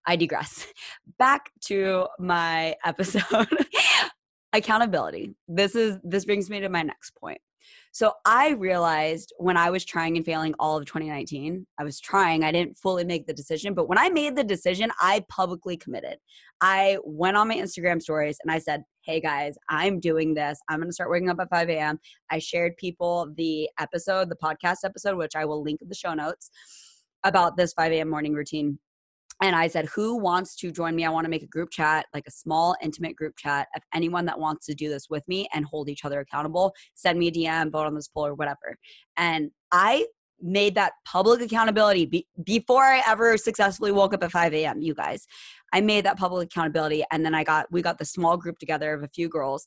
I 0.05 0.15
digress. 0.15 0.67
Back 1.19 1.51
to 1.65 2.07
my 2.19 2.75
episode. 2.85 3.47
Accountability. 4.53 5.35
This 5.47 5.75
is 5.75 5.97
this 6.03 6.25
brings 6.25 6.50
me 6.50 6.59
to 6.59 6.69
my 6.69 6.83
next 6.83 7.11
point. 7.11 7.39
So 7.93 8.13
I 8.25 8.51
realized 8.51 9.33
when 9.38 9.57
I 9.57 9.69
was 9.69 9.83
trying 9.83 10.15
and 10.15 10.25
failing 10.25 10.53
all 10.60 10.77
of 10.77 10.86
2019, 10.86 11.67
I 11.77 11.83
was 11.83 12.00
trying, 12.00 12.43
I 12.43 12.51
didn't 12.51 12.77
fully 12.77 13.03
make 13.03 13.27
the 13.27 13.33
decision, 13.33 13.74
but 13.74 13.89
when 13.89 13.98
I 13.98 14.07
made 14.07 14.38
the 14.38 14.45
decision, 14.45 14.91
I 15.01 15.25
publicly 15.27 15.75
committed. 15.75 16.17
I 16.62 17.00
went 17.03 17.36
on 17.36 17.50
my 17.50 17.55
Instagram 17.55 18.01
stories 18.01 18.38
and 18.43 18.51
I 18.51 18.60
said, 18.60 18.83
Hey 19.03 19.19
guys, 19.19 19.55
I'm 19.67 20.00
doing 20.00 20.33
this. 20.33 20.60
I'm 20.69 20.79
going 20.79 20.89
to 20.89 20.93
start 20.93 21.12
waking 21.12 21.29
up 21.29 21.39
at 21.41 21.50
5 21.50 21.69
a.m. 21.69 22.00
I 22.29 22.39
shared 22.39 22.77
people 22.77 23.33
the 23.36 23.69
episode, 23.77 24.29
the 24.29 24.36
podcast 24.36 24.77
episode, 24.86 25.17
which 25.17 25.36
I 25.36 25.43
will 25.43 25.62
link 25.62 25.81
in 25.81 25.89
the 25.89 25.95
show 25.95 26.13
notes 26.13 26.50
about 27.24 27.57
this 27.57 27.74
5 27.74 27.91
a.m. 27.91 28.10
morning 28.10 28.33
routine 28.33 28.79
and 29.41 29.55
I 29.55 29.67
said, 29.67 29.86
Who 29.95 30.17
wants 30.17 30.55
to 30.57 30.71
join 30.71 30.95
me? 30.95 31.03
I 31.03 31.10
want 31.10 31.25
to 31.25 31.29
make 31.29 31.43
a 31.43 31.48
group 31.48 31.71
chat, 31.71 32.05
like 32.13 32.25
a 32.27 32.31
small, 32.31 32.75
intimate 32.81 33.15
group 33.15 33.36
chat 33.38 33.67
of 33.75 33.81
anyone 33.93 34.25
that 34.25 34.39
wants 34.39 34.67
to 34.67 34.75
do 34.75 34.88
this 34.88 35.10
with 35.10 35.27
me 35.27 35.48
and 35.53 35.65
hold 35.65 35.89
each 35.89 36.05
other 36.05 36.19
accountable. 36.19 36.74
Send 36.93 37.17
me 37.17 37.27
a 37.27 37.31
DM, 37.31 37.71
vote 37.71 37.88
on 37.88 37.95
this 37.95 38.07
poll, 38.07 38.27
or 38.27 38.36
whatever. 38.36 38.77
And 39.17 39.50
I 39.71 40.05
made 40.41 40.75
that 40.75 40.93
public 41.05 41.41
accountability 41.41 42.05
be- 42.05 42.27
before 42.43 42.83
I 42.83 43.01
ever 43.07 43.38
successfully 43.38 43.91
woke 43.91 44.13
up 44.13 44.24
at 44.24 44.31
5 44.31 44.53
a.m. 44.53 44.81
You 44.81 44.93
guys, 44.93 45.27
I 45.74 45.81
made 45.81 46.05
that 46.05 46.17
public 46.17 46.48
accountability, 46.48 47.03
and 47.12 47.25
then 47.25 47.33
I 47.33 47.43
got 47.43 47.65
we 47.71 47.81
got 47.81 47.98
the 47.98 48.05
small 48.05 48.38
group 48.38 48.60
together 48.60 48.93
of 48.93 49.03
a 49.03 49.07
few 49.07 49.29
girls, 49.29 49.65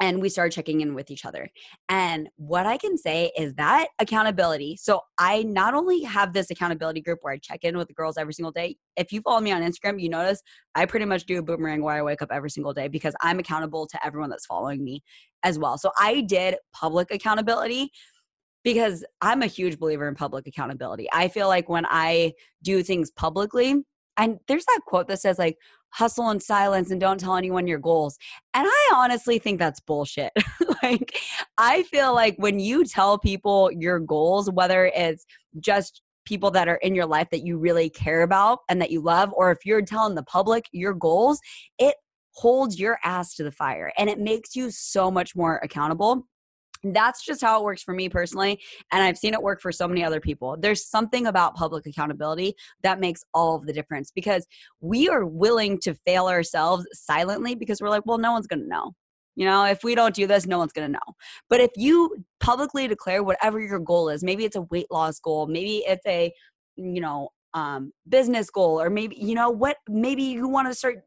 and 0.00 0.20
we 0.20 0.28
started 0.28 0.54
checking 0.54 0.80
in 0.80 0.94
with 0.94 1.10
each 1.10 1.24
other. 1.24 1.48
And 1.88 2.28
what 2.36 2.66
I 2.66 2.76
can 2.76 2.96
say 2.96 3.32
is 3.36 3.54
that 3.54 3.88
accountability. 3.98 4.76
So 4.76 5.00
I 5.18 5.42
not 5.42 5.74
only 5.74 6.02
have 6.02 6.32
this 6.32 6.50
accountability 6.50 7.00
group 7.00 7.18
where 7.22 7.34
I 7.34 7.38
check 7.38 7.64
in 7.64 7.76
with 7.76 7.88
the 7.88 7.94
girls 7.94 8.16
every 8.16 8.32
single 8.32 8.52
day. 8.52 8.76
If 8.96 9.12
you 9.12 9.20
follow 9.22 9.40
me 9.40 9.50
on 9.50 9.62
Instagram, 9.62 10.00
you 10.00 10.08
notice 10.08 10.40
I 10.74 10.86
pretty 10.86 11.06
much 11.06 11.26
do 11.26 11.38
a 11.38 11.42
boomerang 11.42 11.82
where 11.82 11.96
I 11.96 12.02
wake 12.02 12.22
up 12.22 12.30
every 12.30 12.50
single 12.50 12.72
day 12.72 12.88
because 12.88 13.14
I'm 13.22 13.38
accountable 13.38 13.86
to 13.88 14.06
everyone 14.06 14.30
that's 14.30 14.46
following 14.46 14.84
me 14.84 15.02
as 15.42 15.58
well. 15.58 15.78
So 15.78 15.90
I 15.98 16.20
did 16.22 16.56
public 16.72 17.10
accountability 17.10 17.90
because 18.64 19.04
I'm 19.20 19.42
a 19.42 19.46
huge 19.46 19.78
believer 19.78 20.08
in 20.08 20.14
public 20.14 20.46
accountability. 20.46 21.08
I 21.12 21.28
feel 21.28 21.48
like 21.48 21.68
when 21.68 21.86
I 21.88 22.34
do 22.62 22.82
things 22.82 23.10
publicly, 23.10 23.82
and 24.16 24.38
there's 24.48 24.64
that 24.66 24.80
quote 24.86 25.06
that 25.08 25.20
says 25.20 25.38
like 25.38 25.56
hustle 25.90 26.30
in 26.30 26.40
silence 26.40 26.90
and 26.90 27.00
don't 27.00 27.18
tell 27.18 27.36
anyone 27.36 27.66
your 27.66 27.78
goals. 27.78 28.18
And 28.54 28.66
I 28.68 28.92
honestly 28.94 29.38
think 29.38 29.58
that's 29.58 29.80
bullshit. 29.80 30.32
like, 30.82 31.18
I 31.56 31.82
feel 31.84 32.14
like 32.14 32.36
when 32.38 32.60
you 32.60 32.84
tell 32.84 33.18
people 33.18 33.70
your 33.72 33.98
goals, 33.98 34.50
whether 34.50 34.86
it's 34.86 35.26
just 35.60 36.02
people 36.24 36.50
that 36.50 36.68
are 36.68 36.76
in 36.76 36.94
your 36.94 37.06
life 37.06 37.28
that 37.30 37.44
you 37.46 37.58
really 37.58 37.88
care 37.88 38.22
about 38.22 38.60
and 38.68 38.80
that 38.80 38.90
you 38.90 39.00
love, 39.00 39.32
or 39.32 39.50
if 39.50 39.64
you're 39.64 39.82
telling 39.82 40.14
the 40.14 40.22
public 40.22 40.66
your 40.72 40.92
goals, 40.92 41.40
it 41.78 41.94
holds 42.32 42.78
your 42.78 42.98
ass 43.02 43.34
to 43.34 43.42
the 43.42 43.50
fire 43.50 43.92
and 43.98 44.08
it 44.08 44.20
makes 44.20 44.54
you 44.54 44.70
so 44.70 45.10
much 45.10 45.34
more 45.34 45.58
accountable 45.64 46.24
that's 46.84 47.24
just 47.24 47.40
how 47.40 47.60
it 47.60 47.64
works 47.64 47.82
for 47.82 47.94
me 47.94 48.08
personally 48.08 48.60
and 48.92 49.02
i've 49.02 49.18
seen 49.18 49.34
it 49.34 49.42
work 49.42 49.60
for 49.60 49.72
so 49.72 49.88
many 49.88 50.04
other 50.04 50.20
people. 50.20 50.56
There's 50.58 50.84
something 50.84 51.26
about 51.26 51.54
public 51.54 51.86
accountability 51.86 52.54
that 52.82 53.00
makes 53.00 53.24
all 53.32 53.54
of 53.54 53.66
the 53.66 53.72
difference 53.72 54.10
because 54.10 54.46
we 54.80 55.08
are 55.08 55.24
willing 55.24 55.78
to 55.80 55.94
fail 55.94 56.26
ourselves 56.26 56.86
silently 56.92 57.54
because 57.54 57.80
we're 57.80 57.88
like 57.88 58.06
well 58.06 58.18
no 58.18 58.32
one's 58.32 58.46
going 58.46 58.62
to 58.62 58.68
know. 58.68 58.92
You 59.36 59.46
know 59.46 59.64
if 59.64 59.84
we 59.84 59.94
don't 59.94 60.14
do 60.14 60.26
this 60.26 60.46
no 60.46 60.58
one's 60.58 60.72
going 60.72 60.88
to 60.88 60.92
know. 60.92 61.14
But 61.48 61.60
if 61.60 61.70
you 61.76 62.16
publicly 62.40 62.88
declare 62.88 63.22
whatever 63.22 63.60
your 63.60 63.78
goal 63.78 64.08
is 64.08 64.22
maybe 64.22 64.44
it's 64.44 64.56
a 64.56 64.62
weight 64.62 64.90
loss 64.90 65.18
goal 65.20 65.46
maybe 65.46 65.78
it's 65.86 66.06
a 66.06 66.32
you 66.76 67.00
know 67.00 67.30
um 67.54 67.92
business 68.08 68.50
goal 68.50 68.80
or 68.80 68.90
maybe 68.90 69.16
you 69.18 69.34
know 69.34 69.50
what 69.50 69.76
maybe 69.88 70.22
you 70.22 70.48
want 70.48 70.68
to 70.68 70.74
start 70.74 70.98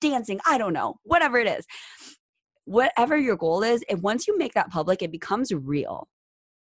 dancing 0.00 0.40
i 0.46 0.56
don't 0.58 0.72
know 0.72 0.96
whatever 1.04 1.38
it 1.38 1.46
is 1.46 1.66
whatever 2.64 3.16
your 3.16 3.36
goal 3.36 3.62
is, 3.62 3.82
and 3.88 4.02
once 4.02 4.26
you 4.26 4.36
make 4.38 4.54
that 4.54 4.70
public, 4.70 5.02
it 5.02 5.12
becomes 5.12 5.52
real. 5.52 6.08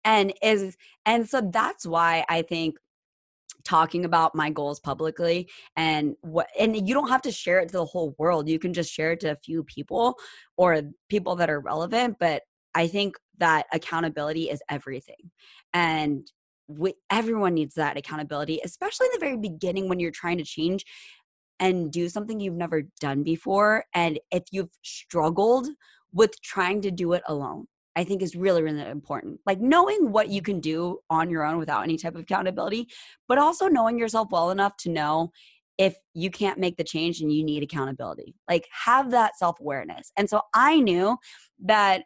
And 0.04 0.34
is 0.42 0.78
and 1.06 1.28
so 1.28 1.42
that's 1.52 1.86
why 1.86 2.26
I 2.30 2.44
think 2.44 2.76
talking 3.64 4.06
about 4.06 4.36
my 4.36 4.50
goals 4.52 4.80
publicly 4.80 5.50
and 5.76 6.16
what 6.22 6.48
and 6.60 6.88
you 6.88 6.94
don't 6.94 7.10
have 7.10 7.24
to 7.24 7.32
share 7.32 7.60
it 7.60 7.68
to 7.68 7.74
the 7.74 7.86
whole 7.86 8.16
world. 8.20 8.48
You 8.48 8.60
can 8.60 8.74
just 8.74 8.94
share 8.94 9.14
it 9.14 9.20
to 9.22 9.32
a 9.32 9.38
few 9.44 9.64
people 9.64 10.16
or 10.58 10.82
people 11.10 11.36
that 11.38 11.50
are 11.50 11.60
relevant, 11.60 12.18
but 12.20 12.44
I 12.76 12.88
think 12.88 13.16
that 13.40 13.66
accountability 13.74 14.50
is 14.50 14.62
everything. 14.70 15.32
And 15.74 16.30
we, 16.68 16.94
everyone 17.10 17.54
needs 17.54 17.76
that 17.76 17.98
accountability, 17.98 18.60
especially 18.64 19.08
in 19.08 19.12
the 19.14 19.26
very 19.26 19.38
beginning 19.38 19.88
when 19.88 20.00
you're 20.00 20.12
trying 20.12 20.38
to 20.38 20.44
change 20.44 20.84
and 21.60 21.92
do 21.92 22.10
something 22.10 22.40
you've 22.40 22.54
never 22.54 22.84
done 23.00 23.24
before. 23.24 23.86
And 23.94 24.20
if 24.32 24.44
you've 24.52 24.70
struggled 24.84 25.68
with 26.14 26.42
trying 26.42 26.82
to 26.82 26.92
do 26.92 27.14
it 27.14 27.24
alone, 27.28 27.68
I 27.96 28.04
think 28.04 28.22
is 28.22 28.36
really, 28.36 28.62
really 28.62 28.82
important. 28.82 29.40
Like 29.46 29.62
knowing 29.62 30.12
what 30.12 30.30
you 30.30 30.42
can 30.42 30.60
do 30.60 31.00
on 31.10 31.30
your 31.30 31.46
own 31.46 31.58
without 31.58 31.84
any 31.84 31.98
type 31.98 32.16
of 32.16 32.22
accountability, 32.22 32.88
but 33.28 33.38
also 33.38 33.68
knowing 33.68 33.98
yourself 33.98 34.30
well 34.32 34.52
enough 34.52 34.76
to 34.78 34.90
know 34.90 35.32
if 35.78 35.96
you 36.14 36.30
can't 36.30 36.60
make 36.60 36.78
the 36.78 36.84
change 36.84 37.22
and 37.22 37.32
you 37.32 37.44
need 37.44 37.64
accountability. 37.64 38.36
Like 38.50 38.68
have 38.72 39.12
that 39.12 39.38
self 39.38 39.60
awareness. 39.60 40.12
And 40.18 40.30
so 40.30 40.42
I 40.54 40.80
knew 40.80 41.18
that 41.64 42.04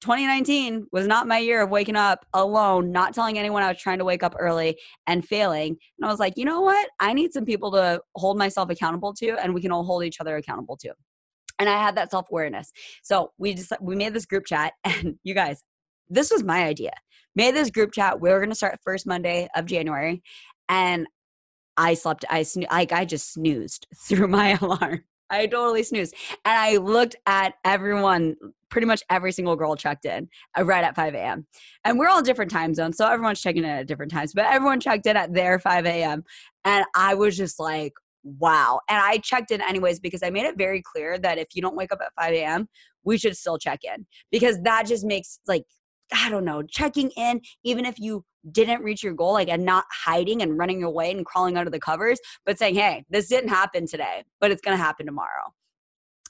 2019 0.00 0.86
was 0.92 1.06
not 1.06 1.26
my 1.26 1.38
year 1.38 1.62
of 1.62 1.70
waking 1.70 1.96
up 1.96 2.24
alone, 2.32 2.92
not 2.92 3.14
telling 3.14 3.38
anyone 3.38 3.62
I 3.62 3.68
was 3.68 3.78
trying 3.78 3.98
to 3.98 4.04
wake 4.04 4.22
up 4.22 4.34
early 4.38 4.78
and 5.06 5.26
failing. 5.26 5.76
And 5.98 6.06
I 6.06 6.08
was 6.08 6.20
like, 6.20 6.34
you 6.36 6.44
know 6.44 6.60
what? 6.60 6.88
I 7.00 7.12
need 7.12 7.32
some 7.32 7.44
people 7.44 7.72
to 7.72 8.00
hold 8.14 8.38
myself 8.38 8.70
accountable 8.70 9.12
to, 9.14 9.36
and 9.42 9.54
we 9.54 9.60
can 9.60 9.72
all 9.72 9.84
hold 9.84 10.04
each 10.04 10.20
other 10.20 10.36
accountable 10.36 10.76
to. 10.78 10.92
And 11.58 11.68
I 11.68 11.82
had 11.82 11.96
that 11.96 12.12
self 12.12 12.26
awareness. 12.30 12.70
So 13.02 13.32
we 13.38 13.54
just 13.54 13.72
we 13.80 13.96
made 13.96 14.14
this 14.14 14.26
group 14.26 14.46
chat, 14.46 14.74
and 14.84 15.18
you 15.24 15.34
guys, 15.34 15.62
this 16.08 16.30
was 16.30 16.44
my 16.44 16.64
idea. 16.64 16.92
Made 17.34 17.54
this 17.54 17.70
group 17.70 17.92
chat. 17.92 18.20
We 18.20 18.30
were 18.30 18.38
going 18.38 18.50
to 18.50 18.56
start 18.56 18.78
first 18.84 19.06
Monday 19.06 19.48
of 19.56 19.66
January, 19.66 20.22
and 20.68 21.08
I 21.76 21.94
slept. 21.94 22.24
I 22.30 22.44
sno- 22.44 22.68
like 22.70 22.92
I 22.92 23.04
just 23.04 23.32
snoozed 23.32 23.88
through 23.96 24.28
my 24.28 24.50
alarm. 24.60 25.04
I 25.30 25.46
totally 25.46 25.82
snoozed. 25.82 26.14
And 26.44 26.58
I 26.58 26.76
looked 26.76 27.16
at 27.26 27.54
everyone, 27.64 28.36
pretty 28.70 28.86
much 28.86 29.02
every 29.10 29.32
single 29.32 29.56
girl 29.56 29.76
checked 29.76 30.04
in 30.04 30.28
uh, 30.58 30.64
right 30.64 30.84
at 30.84 30.96
5 30.96 31.14
a.m. 31.14 31.46
And 31.84 31.98
we're 31.98 32.08
all 32.08 32.22
different 32.22 32.50
time 32.50 32.74
zones. 32.74 32.96
So 32.96 33.06
everyone's 33.06 33.40
checking 33.40 33.64
in 33.64 33.70
at 33.70 33.86
different 33.86 34.12
times, 34.12 34.32
but 34.34 34.46
everyone 34.46 34.80
checked 34.80 35.06
in 35.06 35.16
at 35.16 35.34
their 35.34 35.58
5 35.58 35.86
a.m. 35.86 36.24
And 36.64 36.84
I 36.94 37.14
was 37.14 37.36
just 37.36 37.58
like, 37.58 37.92
wow. 38.24 38.80
And 38.88 38.98
I 38.98 39.18
checked 39.18 39.50
in 39.50 39.60
anyways 39.60 40.00
because 40.00 40.22
I 40.22 40.30
made 40.30 40.44
it 40.44 40.58
very 40.58 40.82
clear 40.82 41.18
that 41.18 41.38
if 41.38 41.48
you 41.54 41.62
don't 41.62 41.76
wake 41.76 41.92
up 41.92 42.00
at 42.02 42.12
5 42.20 42.32
a.m., 42.34 42.68
we 43.04 43.16
should 43.16 43.36
still 43.36 43.58
check 43.58 43.80
in 43.84 44.06
because 44.30 44.60
that 44.62 44.86
just 44.86 45.04
makes 45.04 45.40
like 45.46 45.64
I 46.12 46.30
don't 46.30 46.44
know, 46.44 46.62
checking 46.62 47.10
in, 47.10 47.40
even 47.64 47.84
if 47.84 47.98
you 47.98 48.24
didn't 48.52 48.82
reach 48.82 49.02
your 49.02 49.14
goal, 49.14 49.32
like 49.34 49.48
and 49.48 49.64
not 49.64 49.84
hiding 49.90 50.42
and 50.42 50.58
running 50.58 50.82
away 50.82 51.10
and 51.10 51.24
crawling 51.26 51.56
under 51.56 51.70
the 51.70 51.80
covers, 51.80 52.18
but 52.46 52.58
saying, 52.58 52.74
hey, 52.74 53.04
this 53.10 53.28
didn't 53.28 53.50
happen 53.50 53.86
today, 53.86 54.24
but 54.40 54.50
it's 54.50 54.62
going 54.62 54.76
to 54.76 54.82
happen 54.82 55.06
tomorrow. 55.06 55.52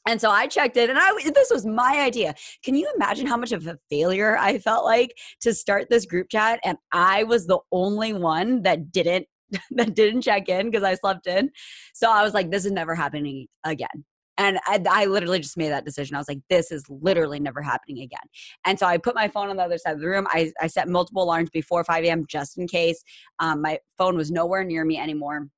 And 0.07 0.21
so 0.21 0.31
I 0.31 0.47
checked 0.47 0.79
it 0.79 0.89
and 0.89 0.99
I 0.99 1.13
this 1.35 1.51
was 1.51 1.67
my 1.67 2.01
idea. 2.01 2.35
Can 2.65 2.75
you 2.75 2.91
imagine 2.97 3.27
how 3.27 3.37
much 3.37 3.53
of 3.53 3.67
a 3.67 3.79
failure 3.91 4.39
I 4.39 4.59
felt 4.59 4.87
like 4.87 5.15
to 5.43 5.53
start 5.53 5.91
this 5.91 6.07
group 6.07 6.29
chat 6.31 6.61
and 6.65 6.79
I 6.93 7.25
was 7.25 7.47
the 7.47 7.59
only 7.73 8.15
one 8.15 8.63
that 8.63 8.91
didn't 8.91 9.27
that 9.73 9.95
didn't 9.95 10.23
check 10.23 10.49
in 10.49 10.71
because 10.71 10.83
I 10.83 10.95
slept 10.95 11.27
in. 11.27 11.51
So 11.93 12.11
I 12.11 12.23
was 12.23 12.33
like 12.33 12.51
this 12.51 12.65
is 12.65 12.73
never 12.73 12.95
happening 12.95 13.49
again. 13.65 14.05
And 14.39 14.59
I, 14.67 14.81
I, 14.89 15.05
literally 15.07 15.41
just 15.41 15.57
made 15.57 15.71
that 15.71 15.85
decision. 15.85 16.15
I 16.15 16.19
was 16.19 16.29
like, 16.29 16.41
this 16.49 16.71
is 16.71 16.85
literally 16.89 17.41
never 17.41 17.61
happening 17.61 18.03
again. 18.03 18.21
And 18.65 18.79
so 18.79 18.87
I 18.87 18.97
put 18.97 19.17
my 19.17 19.27
phone 19.27 19.49
on 19.49 19.57
the 19.57 19.65
other 19.65 19.79
side 19.79 19.95
of 19.95 20.01
the 20.01 20.07
room. 20.07 20.29
I, 20.31 20.53
I 20.61 20.69
set 20.69 20.89
multiple 20.89 21.25
alarms 21.25 21.51
before 21.51 21.83
5 21.83 22.05
a.m. 22.05 22.25
just 22.29 22.57
in 22.57 22.69
case. 22.69 23.03
Um, 23.41 23.61
my 23.61 23.79
phone 23.99 24.17
was 24.17 24.31
nowhere 24.31 24.63
near 24.63 24.85
me 24.85 24.97
anymore. 24.97 25.49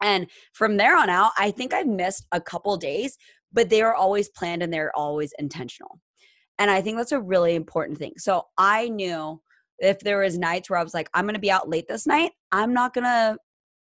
And 0.00 0.28
from 0.52 0.76
there 0.76 0.96
on 0.96 1.10
out, 1.10 1.32
I 1.38 1.50
think 1.50 1.74
I 1.74 1.82
missed 1.82 2.26
a 2.32 2.40
couple 2.40 2.76
days, 2.76 3.18
but 3.52 3.68
they 3.68 3.82
are 3.82 3.94
always 3.94 4.28
planned 4.28 4.62
and 4.62 4.72
they're 4.72 4.96
always 4.96 5.32
intentional. 5.38 6.00
And 6.58 6.70
I 6.70 6.82
think 6.82 6.98
that's 6.98 7.12
a 7.12 7.20
really 7.20 7.54
important 7.54 7.98
thing. 7.98 8.12
So 8.18 8.44
I 8.58 8.88
knew 8.88 9.40
if 9.78 9.98
there 10.00 10.20
was 10.20 10.38
nights 10.38 10.70
where 10.70 10.78
I 10.78 10.84
was 10.84 10.94
like, 10.94 11.08
I'm 11.14 11.24
going 11.24 11.34
to 11.34 11.40
be 11.40 11.50
out 11.50 11.68
late 11.68 11.88
this 11.88 12.06
night, 12.06 12.32
I'm 12.52 12.72
not 12.72 12.94
going 12.94 13.04
to 13.04 13.38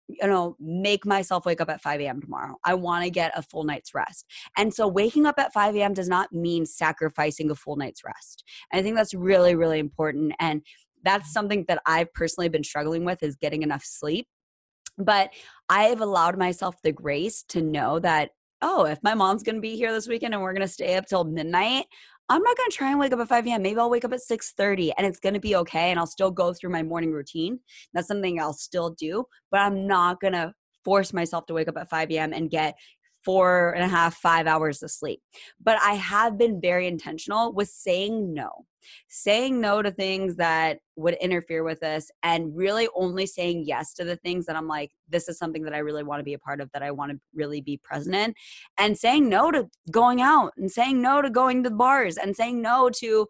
you 0.08 0.28
know, 0.28 0.56
make 0.60 1.06
myself 1.06 1.46
wake 1.46 1.62
up 1.62 1.70
at 1.70 1.82
5 1.82 2.02
a.m. 2.02 2.22
tomorrow. 2.22 2.56
I 2.64 2.76
want 2.76 3.04
to 3.04 3.10
get 3.10 3.38
a 3.38 3.42
full 3.42 3.64
night's 3.64 3.94
rest. 3.94 4.26
And 4.58 4.74
so 4.74 4.88
waking 4.88 5.26
up 5.26 5.36
at 5.40 5.54
5 5.54 5.76
a.m. 5.76 5.94
does 5.94 6.08
not 6.08 6.32
mean 6.32 6.66
sacrificing 6.66 7.50
a 7.50 7.56
full 7.56 7.76
night's 7.76 8.04
rest. 8.04 8.44
And 8.72 8.80
I 8.80 8.84
think 8.84 8.96
that's 8.96 9.14
really, 9.14 9.56
really 9.56 9.80
important. 9.80 10.34
And 10.40 10.62
that's 11.04 11.34
something 11.34 11.66
that 11.68 11.82
I've 11.86 12.14
personally 12.14 12.50
been 12.50 12.64
struggling 12.64 13.06
with 13.06 13.24
is 13.24 13.36
getting 13.36 13.64
enough 13.64 13.84
sleep. 13.84 14.28
But 14.98 15.32
I've 15.70 16.02
allowed 16.02 16.38
myself 16.38 16.76
the 16.84 16.92
grace 16.92 17.44
to 17.50 17.62
know 17.62 18.00
that, 18.00 18.32
oh, 18.62 18.86
if 18.86 19.00
my 19.04 19.14
mom's 19.14 19.44
going 19.44 19.56
to 19.56 19.62
be 19.62 19.76
here 19.76 19.92
this 19.92 20.08
weekend 20.08 20.34
and 20.34 20.42
we're 20.42 20.54
going 20.54 20.62
to 20.62 20.68
stay 20.68 20.96
up 20.96 21.06
till 21.06 21.24
midnight, 21.26 21.86
I'm 22.28 22.42
not 22.42 22.58
going 22.58 22.70
to 22.72 22.76
try 22.76 22.90
and 22.90 23.00
wake 23.00 23.14
up 23.14 23.20
at 23.20 23.28
5 23.28 23.46
a.m. 23.48 23.62
Maybe 23.62 23.80
I'll 23.80 23.90
wake 23.90 24.06
up 24.06 24.14
at 24.14 24.20
6:30 24.20 24.92
and 24.98 25.06
it's 25.06 25.20
going 25.20 25.36
to 25.36 25.40
be 25.40 25.56
okay 25.58 25.92
and 25.92 26.00
I'll 26.00 26.08
still 26.08 26.32
go 26.32 26.54
through 26.54 26.72
my 26.72 26.82
morning 26.82 27.12
routine. 27.12 27.60
That's 27.94 28.08
something 28.08 28.40
I'll 28.40 28.54
still 28.54 28.92
do, 28.92 29.26
but 29.52 29.60
I'm 29.60 29.86
not 29.86 30.20
going 30.20 30.34
to 30.34 30.54
force 30.84 31.14
myself 31.14 31.46
to 31.48 31.54
wake 31.54 31.68
up 31.68 31.78
at 31.78 31.90
5 31.90 32.12
a.m. 32.12 32.34
and 32.34 32.50
get 32.50 32.76
four 33.26 33.72
and 33.72 33.84
a 33.84 33.88
half, 33.88 34.16
five 34.16 34.48
hours 34.48 34.82
of 34.84 34.92
sleep. 34.92 35.20
But 35.62 35.80
I 35.82 35.96
have 35.96 36.38
been 36.38 36.62
very 36.62 36.88
intentional 36.88 37.52
with 37.52 37.68
saying 37.68 38.34
no, 38.34 38.66
saying 39.10 39.60
no 39.60 39.82
to 39.82 39.92
things 39.92 40.36
that 40.36 40.78
would 40.96 41.16
interfere 41.16 41.64
with 41.64 41.80
this, 41.80 42.12
and 42.24 42.56
really 42.56 42.88
only 42.96 43.26
saying 43.26 43.64
yes 43.66 43.94
to 43.96 44.06
the 44.06 44.16
things 44.18 44.46
that 44.46 44.56
I'm 44.56 44.68
like, 44.68 44.92
this 45.10 45.28
is 45.28 45.38
something 45.38 45.64
that 45.64 45.74
I 45.74 45.80
really 45.80 46.04
want 46.04 46.20
to 46.20 46.24
be 46.24 46.36
a 46.36 46.40
part 46.40 46.62
of, 46.62 46.72
that 46.72 46.84
I 46.84 46.92
want 46.92 47.12
to 47.12 47.20
really 47.34 47.62
be 47.62 47.78
present 47.84 48.16
in, 48.16 48.34
and 48.78 48.98
saying 48.98 49.28
no 49.28 49.52
to 49.52 49.68
going 49.92 50.22
out, 50.22 50.54
and 50.56 50.72
saying 50.72 51.02
no 51.02 51.22
to 51.22 51.30
going 51.30 51.64
to 51.64 51.72
bars, 51.72 52.18
and 52.18 52.36
saying 52.36 52.62
no 52.62 52.90
to 52.98 53.28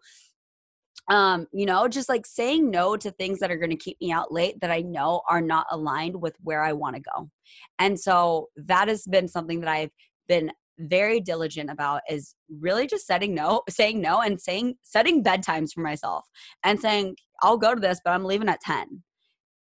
um 1.08 1.46
you 1.52 1.66
know 1.66 1.86
just 1.86 2.08
like 2.08 2.26
saying 2.26 2.70
no 2.70 2.96
to 2.96 3.10
things 3.12 3.38
that 3.38 3.50
are 3.50 3.56
going 3.56 3.70
to 3.70 3.76
keep 3.76 3.96
me 4.00 4.10
out 4.10 4.32
late 4.32 4.60
that 4.60 4.70
i 4.70 4.80
know 4.80 5.22
are 5.28 5.40
not 5.40 5.66
aligned 5.70 6.20
with 6.20 6.34
where 6.42 6.62
i 6.62 6.72
want 6.72 6.96
to 6.96 7.02
go. 7.02 7.30
And 7.78 7.98
so 7.98 8.48
that 8.56 8.88
has 8.88 9.04
been 9.04 9.28
something 9.28 9.60
that 9.60 9.70
i've 9.70 9.90
been 10.28 10.50
very 10.78 11.20
diligent 11.20 11.70
about 11.70 12.02
is 12.10 12.34
really 12.60 12.86
just 12.86 13.06
setting 13.06 13.34
no 13.34 13.62
saying 13.68 14.00
no 14.00 14.20
and 14.20 14.40
saying 14.40 14.74
setting 14.82 15.22
bedtimes 15.22 15.72
for 15.72 15.80
myself 15.80 16.26
and 16.64 16.80
saying 16.80 17.16
i'll 17.42 17.56
go 17.56 17.74
to 17.74 17.80
this 17.80 18.00
but 18.04 18.10
i'm 18.10 18.24
leaving 18.24 18.48
at 18.48 18.60
10 18.60 19.02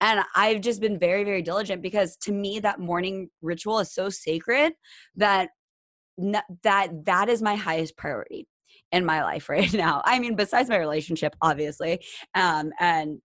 and 0.01 0.23
i've 0.35 0.61
just 0.61 0.81
been 0.81 0.97
very 0.97 1.23
very 1.23 1.41
diligent 1.41 1.81
because 1.81 2.17
to 2.17 2.31
me 2.31 2.59
that 2.59 2.79
morning 2.79 3.29
ritual 3.41 3.79
is 3.79 3.93
so 3.93 4.09
sacred 4.09 4.73
that 5.15 5.49
that 6.63 6.89
that 7.05 7.29
is 7.29 7.41
my 7.41 7.55
highest 7.55 7.95
priority 7.97 8.47
in 8.93 9.03
my 9.05 9.23
life 9.23 9.49
right 9.49 9.73
now. 9.73 10.01
I 10.05 10.19
mean, 10.19 10.35
besides 10.35 10.69
my 10.69 10.77
relationship, 10.77 11.35
obviously, 11.41 11.99
um, 12.35 12.71
and 12.79 13.19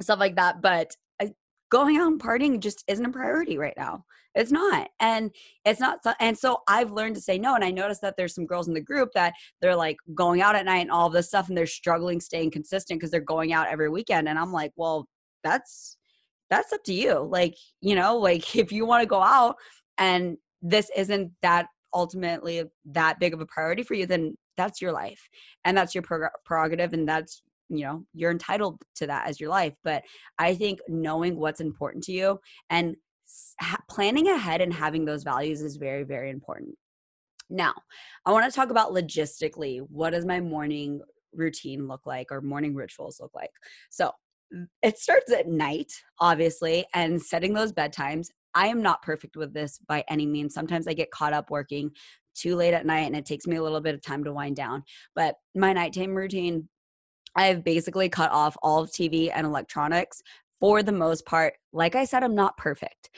stuff 0.00 0.18
like 0.18 0.34
that. 0.36 0.60
But 0.60 0.96
uh, 1.22 1.26
going 1.70 1.98
out 1.98 2.08
and 2.08 2.20
partying 2.20 2.58
just 2.58 2.82
isn't 2.88 3.06
a 3.06 3.10
priority 3.10 3.58
right 3.58 3.76
now. 3.76 4.04
It's 4.34 4.52
not. 4.52 4.88
And 5.00 5.30
it's 5.64 5.80
not. 5.80 6.00
And 6.20 6.36
so 6.36 6.58
I've 6.68 6.90
learned 6.90 7.14
to 7.14 7.22
say 7.22 7.38
no. 7.38 7.54
And 7.54 7.64
I 7.64 7.70
noticed 7.70 8.02
that 8.02 8.16
there's 8.16 8.34
some 8.34 8.44
girls 8.44 8.68
in 8.68 8.74
the 8.74 8.80
group 8.80 9.10
that 9.14 9.32
they're 9.62 9.76
like 9.76 9.96
going 10.14 10.42
out 10.42 10.56
at 10.56 10.66
night 10.66 10.82
and 10.82 10.90
all 10.90 11.08
this 11.08 11.28
stuff, 11.28 11.48
and 11.48 11.56
they're 11.56 11.66
struggling 11.66 12.20
staying 12.20 12.50
consistent 12.50 13.00
because 13.00 13.10
they're 13.10 13.20
going 13.20 13.52
out 13.52 13.68
every 13.68 13.88
weekend. 13.88 14.28
And 14.28 14.38
I'm 14.38 14.52
like, 14.52 14.72
well, 14.76 15.08
that's 15.42 15.96
that's 16.50 16.72
up 16.72 16.84
to 16.84 16.92
you. 16.92 17.26
Like, 17.30 17.54
you 17.80 17.94
know, 17.94 18.18
like 18.18 18.56
if 18.56 18.72
you 18.72 18.84
want 18.86 19.02
to 19.02 19.06
go 19.06 19.22
out 19.22 19.56
and 19.98 20.36
this 20.62 20.90
isn't 20.96 21.32
that 21.42 21.66
ultimately 21.94 22.62
that 22.84 23.18
big 23.18 23.32
of 23.32 23.40
a 23.40 23.46
priority 23.46 23.82
for 23.82 23.94
you, 23.94 24.04
then 24.04 24.36
that's 24.56 24.80
your 24.80 24.92
life 24.92 25.28
and 25.64 25.76
that's 25.76 25.94
your 25.94 26.04
prerogative 26.44 26.92
and 26.92 27.08
that's 27.08 27.42
you 27.68 27.84
know 27.84 28.04
you're 28.14 28.30
entitled 28.30 28.80
to 28.94 29.06
that 29.06 29.28
as 29.28 29.40
your 29.40 29.50
life 29.50 29.74
but 29.82 30.02
i 30.38 30.54
think 30.54 30.78
knowing 30.88 31.36
what's 31.36 31.60
important 31.60 32.02
to 32.04 32.12
you 32.12 32.38
and 32.70 32.96
planning 33.88 34.28
ahead 34.28 34.60
and 34.60 34.72
having 34.72 35.04
those 35.04 35.22
values 35.22 35.60
is 35.60 35.76
very 35.76 36.04
very 36.04 36.30
important. 36.30 36.74
Now 37.48 37.74
i 38.24 38.32
want 38.32 38.50
to 38.50 38.54
talk 38.54 38.70
about 38.70 38.92
logistically 38.92 39.80
what 39.88 40.10
does 40.10 40.24
my 40.24 40.40
morning 40.40 41.00
routine 41.32 41.86
look 41.86 42.06
like 42.06 42.32
or 42.32 42.40
morning 42.40 42.74
rituals 42.74 43.20
look 43.20 43.32
like? 43.34 43.50
So 43.90 44.12
it 44.82 44.98
starts 44.98 45.32
at 45.32 45.48
night 45.48 45.92
obviously 46.20 46.86
and 46.94 47.20
setting 47.20 47.52
those 47.52 47.72
bedtimes. 47.72 48.28
I 48.54 48.68
am 48.68 48.80
not 48.80 49.02
perfect 49.02 49.36
with 49.36 49.52
this 49.52 49.78
by 49.86 50.02
any 50.08 50.24
means. 50.24 50.54
Sometimes 50.54 50.88
I 50.88 50.94
get 50.94 51.10
caught 51.10 51.32
up 51.32 51.50
working 51.50 51.90
too 52.36 52.56
late 52.56 52.74
at 52.74 52.86
night 52.86 53.06
and 53.06 53.16
it 53.16 53.26
takes 53.26 53.46
me 53.46 53.56
a 53.56 53.62
little 53.62 53.80
bit 53.80 53.94
of 53.94 54.02
time 54.02 54.24
to 54.24 54.32
wind 54.32 54.56
down. 54.56 54.84
But 55.14 55.36
my 55.54 55.72
nighttime 55.72 56.14
routine, 56.14 56.68
I've 57.34 57.64
basically 57.64 58.08
cut 58.08 58.30
off 58.32 58.56
all 58.62 58.82
of 58.82 58.90
TV 58.90 59.30
and 59.34 59.46
electronics 59.46 60.22
for 60.60 60.82
the 60.82 60.92
most 60.92 61.26
part. 61.26 61.54
Like 61.72 61.94
I 61.94 62.04
said, 62.04 62.22
I'm 62.22 62.34
not 62.34 62.56
perfect. 62.56 63.10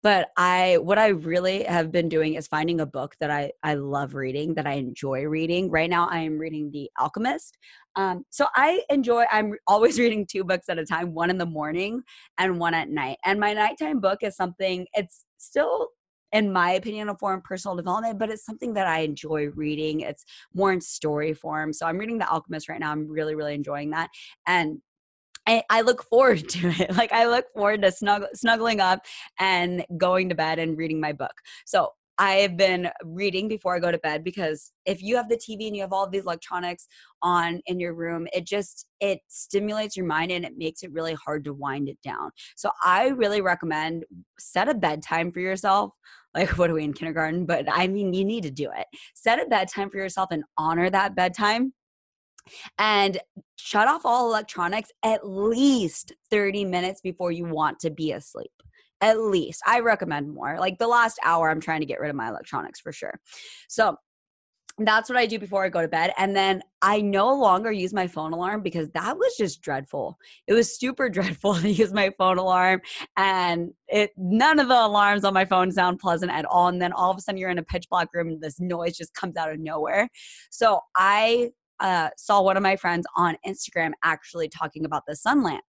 But 0.00 0.28
I 0.36 0.78
what 0.80 0.96
I 0.96 1.08
really 1.08 1.64
have 1.64 1.90
been 1.90 2.08
doing 2.08 2.34
is 2.34 2.46
finding 2.46 2.80
a 2.80 2.86
book 2.86 3.16
that 3.18 3.30
I 3.32 3.50
I 3.64 3.74
love 3.74 4.14
reading, 4.14 4.54
that 4.54 4.66
I 4.66 4.74
enjoy 4.74 5.24
reading. 5.24 5.70
Right 5.70 5.90
now 5.90 6.08
I 6.08 6.20
am 6.20 6.38
reading 6.38 6.70
The 6.70 6.88
Alchemist. 7.00 7.58
Um, 7.96 8.24
so 8.30 8.46
I 8.54 8.82
enjoy 8.90 9.24
I'm 9.32 9.54
always 9.66 9.98
reading 10.00 10.24
two 10.24 10.44
books 10.44 10.68
at 10.68 10.78
a 10.78 10.86
time, 10.86 11.14
one 11.14 11.30
in 11.30 11.38
the 11.38 11.46
morning 11.46 12.02
and 12.38 12.60
one 12.60 12.74
at 12.74 12.90
night. 12.90 13.18
And 13.24 13.40
my 13.40 13.54
nighttime 13.54 13.98
book 13.98 14.20
is 14.22 14.36
something 14.36 14.86
it's 14.94 15.24
still 15.38 15.88
in 16.32 16.52
my 16.52 16.72
opinion, 16.72 17.08
a 17.08 17.16
form 17.16 17.38
of 17.38 17.44
personal 17.44 17.76
development, 17.76 18.18
but 18.18 18.30
it's 18.30 18.44
something 18.44 18.74
that 18.74 18.86
I 18.86 19.00
enjoy 19.00 19.48
reading. 19.48 20.00
It's 20.00 20.24
more 20.54 20.72
in 20.72 20.80
story 20.80 21.34
form. 21.34 21.72
So 21.72 21.86
I'm 21.86 21.98
reading 21.98 22.18
The 22.18 22.28
Alchemist 22.28 22.68
right 22.68 22.80
now. 22.80 22.92
I'm 22.92 23.08
really, 23.08 23.34
really 23.34 23.54
enjoying 23.54 23.90
that. 23.90 24.10
And 24.46 24.80
I, 25.46 25.80
look 25.80 26.02
forward 26.02 26.48
to 26.50 26.68
it. 26.68 26.96
Like 26.96 27.12
I 27.12 27.26
look 27.26 27.46
forward 27.54 27.82
to 27.82 27.88
snugg- 27.88 28.34
snuggling 28.34 28.80
up 28.80 29.04
and 29.38 29.84
going 29.96 30.28
to 30.28 30.34
bed 30.34 30.58
and 30.58 30.76
reading 30.76 31.00
my 31.00 31.12
book. 31.12 31.34
So 31.64 31.92
I 32.18 32.34
have 32.36 32.56
been 32.56 32.90
reading 33.04 33.46
before 33.46 33.76
I 33.76 33.78
go 33.78 33.92
to 33.92 33.98
bed 33.98 34.24
because 34.24 34.72
if 34.84 35.02
you 35.02 35.16
have 35.16 35.28
the 35.28 35.36
TV 35.36 35.68
and 35.68 35.76
you 35.76 35.82
have 35.82 35.92
all 35.92 36.08
these 36.08 36.24
electronics 36.24 36.88
on 37.22 37.60
in 37.66 37.78
your 37.78 37.94
room, 37.94 38.26
it 38.32 38.44
just 38.44 38.86
it 39.00 39.20
stimulates 39.28 39.96
your 39.96 40.06
mind 40.06 40.32
and 40.32 40.44
it 40.44 40.58
makes 40.58 40.82
it 40.82 40.92
really 40.92 41.14
hard 41.14 41.44
to 41.44 41.54
wind 41.54 41.88
it 41.88 41.98
down. 42.02 42.30
So 42.56 42.70
I 42.84 43.08
really 43.08 43.40
recommend 43.40 44.04
set 44.38 44.68
a 44.68 44.74
bedtime 44.74 45.32
for 45.32 45.40
yourself. 45.40 45.92
Like 46.34 46.58
what 46.58 46.70
are 46.70 46.74
we 46.74 46.84
in 46.84 46.92
kindergarten? 46.92 47.46
But 47.46 47.64
I 47.72 47.88
mean 47.88 48.12
you 48.12 48.22
need 48.22 48.42
to 48.42 48.50
do 48.50 48.70
it. 48.76 48.86
Set 49.14 49.40
a 49.40 49.46
bedtime 49.48 49.88
for 49.88 49.96
yourself 49.96 50.28
and 50.30 50.44
honor 50.58 50.90
that 50.90 51.16
bedtime 51.16 51.72
and 52.78 53.18
shut 53.56 53.88
off 53.88 54.02
all 54.04 54.28
electronics 54.28 54.90
at 55.02 55.26
least 55.26 56.12
30 56.30 56.66
minutes 56.66 57.00
before 57.00 57.32
you 57.32 57.46
want 57.46 57.80
to 57.80 57.90
be 57.90 58.12
asleep 58.12 58.52
at 59.00 59.20
least. 59.20 59.62
I 59.66 59.80
recommend 59.80 60.32
more. 60.32 60.58
Like 60.58 60.78
the 60.78 60.88
last 60.88 61.18
hour, 61.24 61.50
I'm 61.50 61.60
trying 61.60 61.80
to 61.80 61.86
get 61.86 62.00
rid 62.00 62.10
of 62.10 62.16
my 62.16 62.28
electronics 62.28 62.80
for 62.80 62.92
sure. 62.92 63.20
So 63.68 63.96
that's 64.78 65.08
what 65.08 65.18
I 65.18 65.26
do 65.26 65.38
before 65.38 65.64
I 65.64 65.68
go 65.68 65.82
to 65.82 65.88
bed. 65.88 66.12
And 66.18 66.36
then 66.36 66.62
I 66.82 67.00
no 67.00 67.34
longer 67.34 67.72
use 67.72 67.92
my 67.92 68.06
phone 68.06 68.32
alarm 68.32 68.62
because 68.62 68.88
that 68.90 69.18
was 69.18 69.34
just 69.36 69.60
dreadful. 69.60 70.18
It 70.46 70.54
was 70.54 70.78
super 70.78 71.08
dreadful 71.10 71.56
to 71.56 71.68
use 71.68 71.92
my 71.92 72.10
phone 72.16 72.38
alarm. 72.38 72.80
And 73.16 73.72
it 73.88 74.10
none 74.16 74.60
of 74.60 74.68
the 74.68 74.86
alarms 74.86 75.24
on 75.24 75.34
my 75.34 75.44
phone 75.44 75.72
sound 75.72 75.98
pleasant 75.98 76.30
at 76.30 76.44
all. 76.44 76.68
And 76.68 76.80
then 76.80 76.92
all 76.92 77.10
of 77.10 77.18
a 77.18 77.20
sudden 77.20 77.38
you're 77.38 77.50
in 77.50 77.58
a 77.58 77.64
pitch 77.64 77.88
black 77.90 78.08
room 78.14 78.28
and 78.28 78.40
this 78.40 78.60
noise 78.60 78.96
just 78.96 79.14
comes 79.14 79.36
out 79.36 79.52
of 79.52 79.58
nowhere. 79.58 80.08
So 80.50 80.80
I 80.96 81.50
uh, 81.80 82.10
saw 82.16 82.42
one 82.42 82.56
of 82.56 82.62
my 82.62 82.76
friends 82.76 83.06
on 83.16 83.36
Instagram 83.46 83.92
actually 84.04 84.48
talking 84.48 84.84
about 84.84 85.04
the 85.06 85.16
sun 85.16 85.42
lamp 85.42 85.64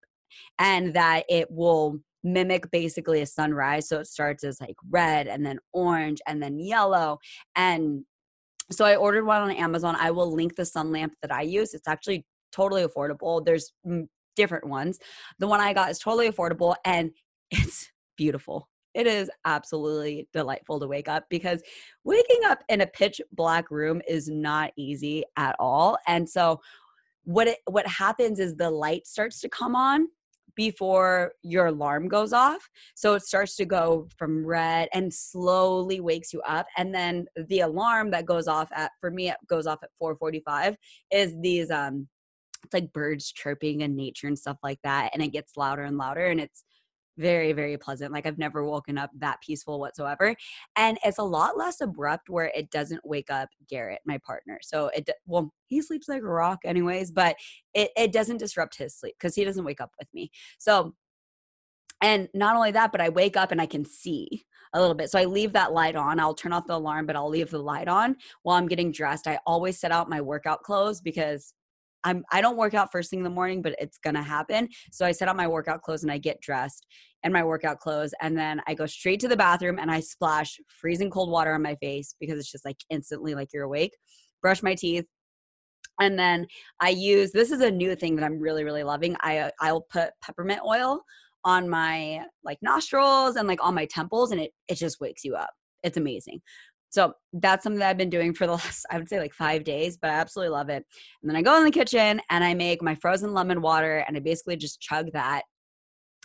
and 0.57 0.93
that 0.93 1.23
it 1.29 1.49
will 1.49 1.99
mimic 2.23 2.69
basically 2.71 3.21
a 3.21 3.25
sunrise. 3.25 3.87
So 3.87 3.99
it 3.99 4.07
starts 4.07 4.43
as 4.43 4.59
like 4.59 4.75
red 4.89 5.27
and 5.27 5.45
then 5.45 5.59
orange 5.73 6.19
and 6.27 6.41
then 6.41 6.59
yellow. 6.59 7.19
And 7.55 8.03
so 8.71 8.85
I 8.85 8.95
ordered 8.95 9.25
one 9.25 9.41
on 9.41 9.51
Amazon. 9.51 9.95
I 9.99 10.11
will 10.11 10.33
link 10.33 10.55
the 10.55 10.65
sun 10.65 10.91
lamp 10.91 11.13
that 11.21 11.33
I 11.33 11.41
use. 11.41 11.73
It's 11.73 11.87
actually 11.87 12.25
totally 12.51 12.83
affordable. 12.83 13.43
There's 13.43 13.71
different 14.35 14.67
ones. 14.67 14.99
The 15.39 15.47
one 15.47 15.59
I 15.59 15.73
got 15.73 15.89
is 15.89 15.99
totally 15.99 16.29
affordable 16.29 16.75
and 16.85 17.11
it's 17.51 17.89
beautiful. 18.17 18.69
It 18.95 19.05
is 19.05 19.29
absolutely 19.45 20.27
delightful 20.33 20.79
to 20.79 20.87
wake 20.87 21.07
up 21.07 21.25
because 21.29 21.61
waking 22.03 22.41
up 22.47 22.63
in 22.69 22.81
a 22.81 22.87
pitch 22.87 23.21
black 23.31 23.69
room 23.69 24.01
is 24.07 24.27
not 24.29 24.71
easy 24.77 25.23
at 25.37 25.55
all. 25.59 25.97
And 26.07 26.27
so 26.27 26.59
what 27.23 27.47
it 27.47 27.59
what 27.65 27.85
happens 27.85 28.39
is 28.39 28.55
the 28.55 28.69
light 28.69 29.05
starts 29.05 29.39
to 29.41 29.49
come 29.49 29.75
on 29.75 30.07
before 30.59 31.31
your 31.41 31.67
alarm 31.67 32.09
goes 32.09 32.33
off. 32.33 32.67
So 32.93 33.13
it 33.13 33.21
starts 33.21 33.55
to 33.55 33.65
go 33.65 34.09
from 34.17 34.45
red 34.45 34.89
and 34.93 35.13
slowly 35.13 36.01
wakes 36.01 36.33
you 36.33 36.41
up. 36.41 36.67
And 36.75 36.93
then 36.93 37.27
the 37.47 37.61
alarm 37.61 38.11
that 38.11 38.25
goes 38.25 38.49
off 38.49 38.69
at 38.75 38.91
for 38.99 39.09
me 39.09 39.29
it 39.29 39.37
goes 39.47 39.67
off 39.67 39.79
at 39.83 39.89
445 39.97 40.75
is 41.13 41.33
these 41.41 41.71
um 41.71 42.09
it's 42.65 42.73
like 42.73 42.91
birds 42.91 43.31
chirping 43.31 43.83
and 43.83 43.95
nature 43.95 44.27
and 44.27 44.37
stuff 44.37 44.57
like 44.61 44.79
that. 44.83 45.11
And 45.13 45.23
it 45.23 45.29
gets 45.29 45.55
louder 45.55 45.83
and 45.83 45.97
louder 45.97 46.25
and 46.25 46.41
it's 46.41 46.65
very 47.19 47.51
very 47.51 47.77
pleasant 47.77 48.13
like 48.13 48.25
i've 48.25 48.37
never 48.37 48.65
woken 48.65 48.97
up 48.97 49.11
that 49.17 49.39
peaceful 49.45 49.79
whatsoever 49.79 50.33
and 50.77 50.97
it's 51.03 51.17
a 51.17 51.23
lot 51.23 51.57
less 51.57 51.81
abrupt 51.81 52.29
where 52.29 52.51
it 52.55 52.71
doesn't 52.71 53.01
wake 53.03 53.29
up 53.29 53.49
garrett 53.69 53.99
my 54.05 54.17
partner 54.25 54.57
so 54.61 54.87
it 54.95 55.09
well 55.25 55.53
he 55.67 55.81
sleeps 55.81 56.07
like 56.07 56.21
a 56.21 56.25
rock 56.25 56.59
anyways 56.63 57.11
but 57.11 57.35
it, 57.73 57.91
it 57.97 58.13
doesn't 58.13 58.37
disrupt 58.37 58.77
his 58.77 58.95
sleep 58.95 59.15
because 59.19 59.35
he 59.35 59.43
doesn't 59.43 59.65
wake 59.65 59.81
up 59.81 59.91
with 59.99 60.07
me 60.13 60.31
so 60.57 60.93
and 62.01 62.29
not 62.33 62.55
only 62.55 62.71
that 62.71 62.91
but 62.91 63.01
i 63.01 63.09
wake 63.09 63.35
up 63.35 63.51
and 63.51 63.61
i 63.61 63.65
can 63.65 63.83
see 63.83 64.45
a 64.73 64.79
little 64.79 64.95
bit 64.95 65.09
so 65.09 65.19
i 65.19 65.25
leave 65.25 65.51
that 65.51 65.73
light 65.73 65.97
on 65.97 66.19
i'll 66.19 66.33
turn 66.33 66.53
off 66.53 66.67
the 66.67 66.73
alarm 66.73 67.05
but 67.05 67.15
i'll 67.15 67.29
leave 67.29 67.49
the 67.49 67.59
light 67.59 67.89
on 67.89 68.15
while 68.43 68.57
i'm 68.57 68.67
getting 68.67 68.91
dressed 68.91 69.27
i 69.27 69.37
always 69.45 69.77
set 69.77 69.91
out 69.91 70.09
my 70.09 70.21
workout 70.21 70.63
clothes 70.63 71.01
because 71.01 71.53
I'm 72.03 72.23
I 72.31 72.41
don't 72.41 72.57
work 72.57 72.73
out 72.73 72.91
first 72.91 73.09
thing 73.09 73.19
in 73.19 73.23
the 73.23 73.29
morning, 73.29 73.61
but 73.61 73.75
it's 73.79 73.97
gonna 73.97 74.23
happen. 74.23 74.69
So 74.91 75.05
I 75.05 75.11
set 75.11 75.27
out 75.27 75.35
my 75.35 75.47
workout 75.47 75.81
clothes 75.81 76.03
and 76.03 76.11
I 76.11 76.17
get 76.17 76.41
dressed 76.41 76.85
and 77.23 77.33
my 77.33 77.43
workout 77.43 77.79
clothes, 77.79 78.13
and 78.21 78.37
then 78.37 78.61
I 78.67 78.73
go 78.73 78.85
straight 78.85 79.19
to 79.21 79.27
the 79.27 79.35
bathroom 79.37 79.77
and 79.79 79.91
I 79.91 79.99
splash 79.99 80.57
freezing 80.67 81.09
cold 81.09 81.29
water 81.31 81.53
on 81.53 81.61
my 81.61 81.75
face 81.75 82.15
because 82.19 82.39
it's 82.39 82.51
just 82.51 82.65
like 82.65 82.77
instantly 82.89 83.35
like 83.35 83.49
you're 83.53 83.63
awake. 83.63 83.97
Brush 84.41 84.63
my 84.63 84.75
teeth, 84.75 85.05
And 85.99 86.17
then 86.17 86.47
I 86.79 86.89
use 86.89 87.31
this 87.31 87.51
is 87.51 87.61
a 87.61 87.71
new 87.71 87.95
thing 87.95 88.15
that 88.15 88.25
I'm 88.25 88.39
really 88.39 88.63
really 88.63 88.83
loving. 88.83 89.15
I 89.21 89.39
uh, 89.39 89.51
I'll 89.61 89.81
put 89.81 90.11
peppermint 90.23 90.61
oil 90.65 91.01
on 91.45 91.69
my 91.69 92.25
like 92.43 92.57
nostrils 92.61 93.35
and 93.35 93.47
like 93.47 93.63
on 93.63 93.75
my 93.75 93.85
temples 93.85 94.31
and 94.31 94.41
it 94.41 94.51
it 94.67 94.75
just 94.75 95.01
wakes 95.01 95.23
you 95.23 95.35
up. 95.35 95.49
It's 95.83 95.97
amazing. 95.97 96.41
So 96.89 97.13
that's 97.33 97.63
something 97.63 97.79
that 97.79 97.89
I've 97.89 97.97
been 97.97 98.09
doing 98.09 98.33
for 98.33 98.47
the 98.47 98.53
last, 98.57 98.85
I 98.89 98.97
would 98.97 99.09
say 99.09 99.19
like 99.19 99.33
five 99.33 99.63
days, 99.63 99.97
but 99.97 100.09
I 100.09 100.15
absolutely 100.15 100.51
love 100.51 100.69
it. 100.69 100.85
And 101.21 101.29
then 101.29 101.35
I 101.35 101.41
go 101.41 101.57
in 101.57 101.63
the 101.63 101.71
kitchen 101.71 102.21
and 102.29 102.43
I 102.43 102.53
make 102.53 102.81
my 102.81 102.95
frozen 102.95 103.33
lemon 103.33 103.61
water 103.61 104.03
and 104.07 104.17
I 104.17 104.19
basically 104.19 104.57
just 104.57 104.81
chug 104.81 105.11
that. 105.13 105.43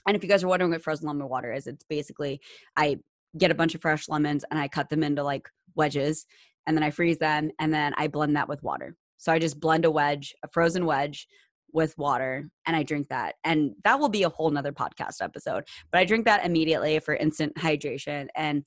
And 0.07 0.17
if 0.17 0.23
you 0.23 0.29
guys 0.29 0.45
are 0.45 0.49
wondering 0.49 0.71
what 0.71 0.83
frozen 0.83 1.07
lemon 1.07 1.29
water 1.29 1.53
is, 1.53 1.67
it's 1.67 1.85
basically 1.85 2.41
I 2.77 2.99
get 3.39 3.51
a 3.51 3.55
bunch 3.55 3.75
of 3.75 3.81
fresh 3.81 4.09
lemons 4.09 4.45
and 4.51 4.61
I 4.61 4.69
cut 4.69 4.91
them 4.91 5.03
into 5.03 5.23
like 5.23 5.49
wedges 5.75 6.27
and 6.67 6.77
then 6.77 6.85
I 6.85 6.91
freeze 6.91 7.19
them 7.19 7.51
and 7.59 7.73
then 7.73 7.95
I 7.97 8.09
blend 8.09 8.37
that 8.37 8.49
with 8.49 8.63
water. 8.63 8.97
So 9.19 9.33
I 9.33 9.39
just 9.39 9.61
blend 9.61 9.85
a 9.85 9.91
wedge, 9.91 10.35
a 10.45 10.49
frozen 10.49 10.87
wedge 10.87 11.27
with 11.73 11.97
water 11.99 12.49
and 12.67 12.77
I 12.77 12.83
drink 12.83 13.09
that. 13.09 13.35
And 13.43 13.73
that 13.85 13.99
will 13.99 14.09
be 14.09 14.23
a 14.23 14.29
whole 14.29 14.51
nother 14.51 14.73
podcast 14.73 15.17
episode. 15.21 15.65
But 15.91 15.99
I 15.99 16.05
drink 16.05 16.25
that 16.27 16.45
immediately 16.45 16.99
for 17.01 17.17
instant 17.17 17.55
hydration 17.57 18.29
and 18.37 18.65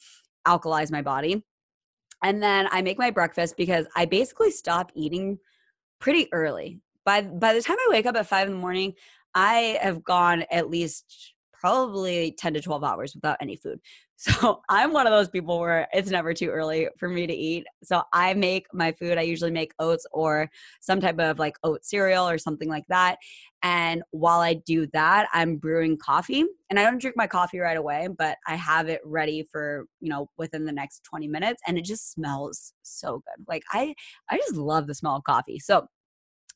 alkalize 0.48 0.92
my 0.92 1.02
body. 1.02 1.44
And 2.24 2.42
then 2.42 2.68
I 2.72 2.82
make 2.82 2.98
my 2.98 3.12
breakfast 3.12 3.58
because 3.58 3.86
I 3.96 4.06
basically 4.06 4.52
stop 4.52 4.92
eating 4.96 5.40
pretty 6.00 6.32
early. 6.34 6.82
By 7.06 7.22
by 7.22 7.54
the 7.54 7.62
time 7.62 7.78
I 7.80 7.88
wake 7.90 8.06
up 8.06 8.16
at 8.16 8.28
five 8.28 8.48
in 8.48 8.54
the 8.54 8.60
morning, 8.60 8.94
I 9.34 9.78
have 9.82 10.04
gone 10.04 10.44
at 10.52 10.70
least 10.70 11.34
probably 11.60 12.36
10 12.38 12.54
to 12.54 12.62
12 12.62 12.84
hours 12.84 13.16
without 13.16 13.38
any 13.42 13.56
food. 13.56 13.80
So 14.20 14.62
I'm 14.68 14.94
one 14.94 15.06
of 15.06 15.12
those 15.12 15.30
people 15.30 15.60
where 15.60 15.88
it's 15.94 16.10
never 16.10 16.34
too 16.34 16.50
early 16.50 16.88
for 16.98 17.08
me 17.08 17.28
to 17.28 17.34
eat. 17.36 17.68
So 17.84 18.02
I 18.12 18.34
make 18.34 18.66
my 18.74 18.92
food. 18.92 19.20
I 19.20 19.22
usually 19.22 19.52
make 19.52 19.74
oats 19.78 20.08
or 20.12 20.50
some 20.82 21.00
type 21.00 21.20
of 21.20 21.38
like 21.38 21.56
oat 21.62 21.86
cereal 21.86 22.28
or 22.28 22.40
something 22.40 22.68
like 22.68 22.86
that. 22.90 23.18
And 23.62 24.02
while 24.10 24.40
I 24.40 24.56
do 24.56 24.88
that, 24.94 25.28
I'm 25.34 25.58
brewing 25.58 26.00
coffee. 26.00 26.46
And 26.72 26.80
I 26.80 26.84
don't 26.84 27.00
drink 27.00 27.16
my 27.16 27.28
coffee 27.28 27.60
right 27.60 27.78
away, 27.78 28.08
but 28.18 28.38
I 28.48 28.56
have 28.56 28.90
it 28.90 29.02
ready 29.06 29.44
for, 29.52 29.86
you 30.00 30.10
know, 30.10 30.32
within 30.36 30.66
the 30.66 30.72
next 30.72 31.04
20 31.04 31.28
minutes 31.28 31.62
and 31.68 31.78
it 31.78 31.86
just 31.86 32.12
smells 32.12 32.74
so 32.82 33.22
good. 33.24 33.46
Like 33.48 33.62
I 33.72 33.94
I 34.32 34.38
just 34.38 34.56
love 34.56 34.88
the 34.88 34.96
smell 34.96 35.18
of 35.18 35.26
coffee. 35.26 35.60
So 35.60 35.88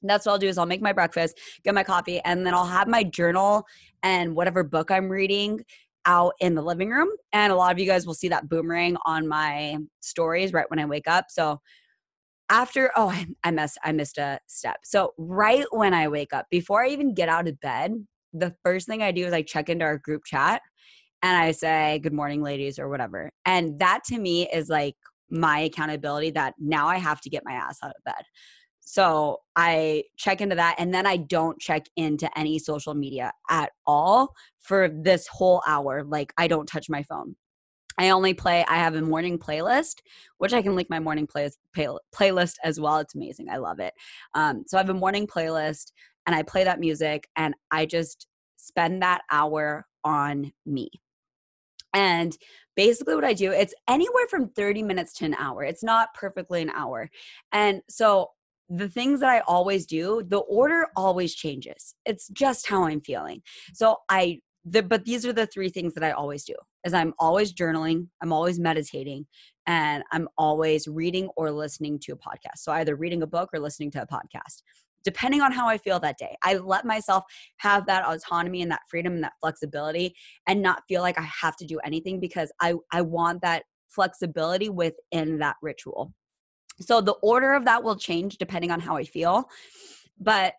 that's 0.10 0.26
what 0.26 0.34
I'll 0.34 0.40
do 0.40 0.48
is 0.48 0.58
I'll 0.58 0.66
make 0.66 0.82
my 0.82 0.94
breakfast, 0.94 1.40
get 1.64 1.74
my 1.74 1.84
coffee, 1.84 2.20
and 2.22 2.46
then 2.46 2.54
I'll 2.54 2.66
have 2.66 2.88
my 2.88 3.04
journal 3.04 3.66
and 4.04 4.36
whatever 4.36 4.64
book 4.64 4.92
I'm 4.92 5.10
reading 5.10 5.64
out 6.06 6.34
in 6.40 6.56
the 6.56 6.62
living 6.62 6.90
room. 6.90 7.10
And 7.34 7.54
a 7.54 7.56
lot 7.56 7.72
of 7.72 7.80
you 7.80 7.86
guys 7.86 8.08
will 8.08 8.14
see 8.14 8.30
that 8.30 8.50
boomerang 8.50 8.98
on 9.06 9.28
my 9.28 9.78
stories 10.00 10.54
right 10.54 10.70
when 10.70 10.80
I 10.80 10.86
wake 10.86 11.08
up. 11.08 11.26
So 11.30 11.60
after 12.50 12.92
oh 12.96 13.10
I, 13.10 13.28
I 13.44 13.52
missed 13.52 13.78
I 13.84 13.92
missed 13.92 14.18
a 14.18 14.40
step. 14.48 14.78
So 14.84 15.14
right 15.18 15.66
when 15.72 15.94
I 15.94 16.08
wake 16.08 16.34
up, 16.34 16.48
before 16.52 16.84
I 16.84 16.90
even 16.90 17.14
get 17.14 17.30
out 17.30 17.48
of 17.48 17.60
bed, 17.60 17.94
the 18.34 18.56
first 18.64 18.88
thing 18.88 19.02
I 19.02 19.12
do 19.12 19.26
is 19.26 19.34
I 19.34 19.42
check 19.42 19.70
into 19.70 19.86
our 19.86 19.98
group 19.98 20.24
chat 20.26 20.62
and 21.24 21.38
I 21.38 21.52
say, 21.52 22.00
Good 22.04 22.14
morning, 22.14 22.42
ladies, 22.42 22.80
or 22.80 22.90
whatever. 22.90 23.32
And 23.46 23.80
that 23.80 24.02
to 24.08 24.18
me 24.18 24.50
is 24.52 24.70
like 24.70 24.96
my 25.30 25.60
accountability 25.60 26.32
that 26.32 26.56
now 26.60 26.88
I 26.88 26.98
have 26.98 27.22
to 27.22 27.30
get 27.30 27.44
my 27.46 27.54
ass 27.54 27.78
out 27.84 27.92
of 27.92 28.04
bed. 28.04 28.24
So 28.82 29.38
I 29.56 30.04
check 30.18 30.42
into 30.42 30.56
that 30.56 30.76
and 30.78 30.94
then 30.94 31.06
I 31.06 31.18
don't 31.18 31.60
check 31.60 31.86
into 31.96 32.30
any 32.38 32.60
social 32.60 32.94
media 32.94 33.32
at 33.50 33.72
all 33.86 34.34
for 34.60 34.90
this 34.90 35.28
whole 35.28 35.62
hour. 35.68 36.04
Like 36.04 36.34
I 36.38 36.48
don't 36.48 36.66
touch 36.66 36.90
my 36.90 37.04
phone. 37.04 37.36
I 37.98 38.10
only 38.10 38.34
play, 38.34 38.66
I 38.68 38.78
have 38.78 38.96
a 38.96 39.02
morning 39.02 39.38
playlist, 39.38 39.98
which 40.40 40.54
I 40.54 40.62
can 40.62 40.76
link 40.76 40.90
my 40.90 41.00
morning 41.00 41.28
play, 41.28 41.50
play, 41.74 41.88
playlist 42.16 42.56
as 42.64 42.80
well. 42.80 42.98
It's 42.98 43.16
amazing. 43.16 43.50
I 43.50 43.58
love 43.58 43.80
it. 43.80 43.94
Um, 44.34 44.64
so 44.68 44.78
I 44.78 44.82
have 44.82 44.90
a 44.90 44.94
morning 44.94 45.28
playlist 45.28 45.92
and 46.26 46.36
I 46.36 46.44
play 46.44 46.64
that 46.64 46.80
music 46.80 47.28
and 47.36 47.54
I 47.70 47.86
just 47.86 48.28
spend 48.58 49.02
that 49.02 49.22
hour 49.32 49.86
on 50.04 50.52
me. 50.66 50.90
And 51.94 52.36
basically 52.76 53.16
what 53.16 53.26
I 53.26 53.34
do, 53.34 53.52
it's 53.52 53.74
anywhere 53.88 54.28
from 54.30 54.50
30 54.50 54.84
minutes 54.84 55.14
to 55.16 55.26
an 55.26 55.34
hour. 55.34 55.64
It's 55.64 55.84
not 55.84 56.14
perfectly 56.14 56.62
an 56.62 56.70
hour. 56.70 57.10
And 57.52 57.82
so 57.90 58.30
the 58.74 58.88
things 58.88 59.20
that 59.20 59.30
I 59.30 59.42
always 59.42 59.86
do, 59.86 60.24
the 60.26 60.40
order 60.40 60.88
always 60.96 61.36
changes. 61.36 61.94
It's 62.06 62.30
just 62.30 62.68
how 62.68 62.86
I'm 62.86 63.02
feeling. 63.02 63.42
So 63.74 63.98
I 64.10 64.40
the, 64.64 64.84
but 64.84 65.06
these 65.06 65.26
are 65.26 65.34
the 65.34 65.48
three 65.48 65.70
things 65.70 65.96
that 65.96 66.04
I 66.04 66.12
always 66.12 66.44
do. 66.44 66.54
Is 66.86 66.94
I'm 66.94 67.14
always 67.20 67.52
journaling, 67.52 68.08
I'm 68.22 68.32
always 68.32 68.60
meditating, 68.60 69.26
and 69.68 70.04
I'm 70.12 70.28
always 70.38 70.88
reading 70.88 71.30
or 71.36 71.52
listening 71.52 72.00
to 72.04 72.14
a 72.14 72.16
podcast. 72.16 72.58
So 72.58 72.72
either 72.72 72.96
reading 72.96 73.24
a 73.24 73.28
book 73.28 73.50
or 73.54 73.60
listening 73.60 73.92
to 73.92 74.04
a 74.04 74.08
podcast. 74.08 74.62
Depending 75.04 75.42
on 75.42 75.52
how 75.52 75.68
I 75.68 75.80
feel 75.80 76.00
that 76.00 76.20
day, 76.20 76.38
I 76.44 76.58
let 76.58 76.86
myself 76.86 77.24
have 77.58 77.88
that 77.88 78.06
autonomy 78.06 78.62
and 78.62 78.72
that 78.72 78.82
freedom 78.88 79.14
and 79.14 79.24
that 79.24 79.34
flexibility 79.42 80.16
and 80.48 80.62
not 80.62 80.84
feel 80.88 81.02
like 81.02 81.18
I 81.18 81.28
have 81.42 81.56
to 81.58 81.66
do 81.66 81.80
anything 81.84 82.20
because 82.20 82.52
I, 82.62 82.76
I 82.92 83.02
want 83.02 83.42
that 83.42 83.64
flexibility 83.90 84.70
within 84.70 85.40
that 85.40 85.56
ritual. 85.64 86.14
So 86.82 87.02
the 87.02 87.14
order 87.22 87.54
of 87.54 87.66
that 87.66 87.84
will 87.84 87.96
change 87.96 88.38
depending 88.38 88.72
on 88.72 88.80
how 88.80 88.98
I 88.98 89.04
feel. 89.04 89.50
But 90.20 90.54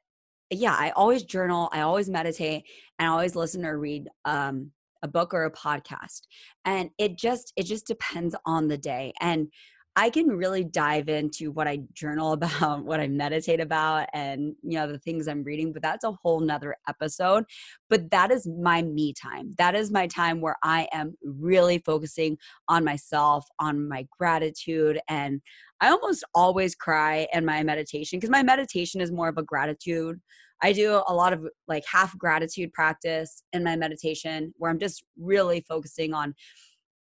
yeah, 0.50 0.76
I 0.78 0.90
always 0.90 1.22
journal, 1.22 1.68
I 1.72 1.80
always 1.80 2.10
meditate, 2.10 2.64
and 2.98 3.08
I 3.08 3.12
always 3.12 3.34
listen 3.34 3.64
or 3.64 3.78
read 3.78 4.08
um, 4.24 4.70
a 5.02 5.08
book 5.08 5.34
or 5.34 5.44
a 5.44 5.50
podcast. 5.50 6.22
And 6.64 6.90
it 6.98 7.16
just 7.16 7.52
it 7.56 7.64
just 7.64 7.86
depends 7.86 8.34
on 8.44 8.68
the 8.68 8.78
day. 8.78 9.12
And 9.20 9.48
I 9.94 10.08
can 10.08 10.28
really 10.28 10.64
dive 10.64 11.08
into 11.08 11.50
what 11.50 11.68
I 11.68 11.80
journal 11.92 12.32
about, 12.32 12.84
what 12.84 13.00
I 13.00 13.08
meditate 13.08 13.60
about, 13.60 14.08
and 14.12 14.54
you 14.62 14.78
know, 14.78 14.90
the 14.90 14.98
things 14.98 15.28
I'm 15.28 15.42
reading, 15.42 15.72
but 15.72 15.82
that's 15.82 16.04
a 16.04 16.12
whole 16.12 16.40
nother 16.40 16.76
episode. 16.88 17.44
But 17.90 18.10
that 18.10 18.30
is 18.30 18.46
my 18.46 18.82
me 18.82 19.12
time. 19.12 19.52
That 19.58 19.74
is 19.74 19.90
my 19.90 20.06
time 20.06 20.40
where 20.40 20.56
I 20.62 20.88
am 20.92 21.14
really 21.22 21.78
focusing 21.78 22.38
on 22.68 22.84
myself, 22.84 23.46
on 23.58 23.88
my 23.88 24.06
gratitude. 24.18 25.00
And 25.08 25.42
I 25.80 25.88
almost 25.88 26.24
always 26.34 26.74
cry 26.74 27.26
in 27.32 27.44
my 27.44 27.62
meditation 27.62 28.18
because 28.18 28.30
my 28.30 28.42
meditation 28.42 29.00
is 29.00 29.12
more 29.12 29.28
of 29.28 29.36
a 29.36 29.42
gratitude. 29.42 30.20
I 30.62 30.72
do 30.72 31.02
a 31.08 31.12
lot 31.12 31.32
of 31.32 31.44
like 31.66 31.82
half 31.90 32.16
gratitude 32.16 32.72
practice 32.72 33.42
in 33.52 33.64
my 33.64 33.74
meditation 33.74 34.54
where 34.56 34.70
I'm 34.70 34.78
just 34.78 35.02
really 35.18 35.64
focusing 35.68 36.14
on 36.14 36.34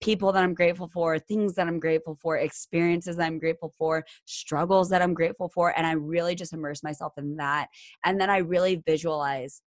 people 0.00 0.32
that 0.32 0.42
I'm 0.42 0.54
grateful 0.54 0.88
for, 0.88 1.18
things 1.18 1.54
that 1.54 1.66
I'm 1.66 1.78
grateful 1.78 2.16
for, 2.20 2.36
experiences 2.36 3.16
that 3.16 3.26
I'm 3.26 3.38
grateful 3.38 3.72
for, 3.76 4.04
struggles 4.24 4.88
that 4.90 5.02
I'm 5.02 5.14
grateful 5.14 5.48
for. 5.48 5.76
And 5.76 5.86
I 5.86 5.92
really 5.92 6.34
just 6.34 6.52
immerse 6.52 6.82
myself 6.82 7.12
in 7.18 7.36
that. 7.36 7.68
And 8.04 8.20
then 8.20 8.30
I 8.30 8.38
really 8.38 8.82
visualize 8.86 9.62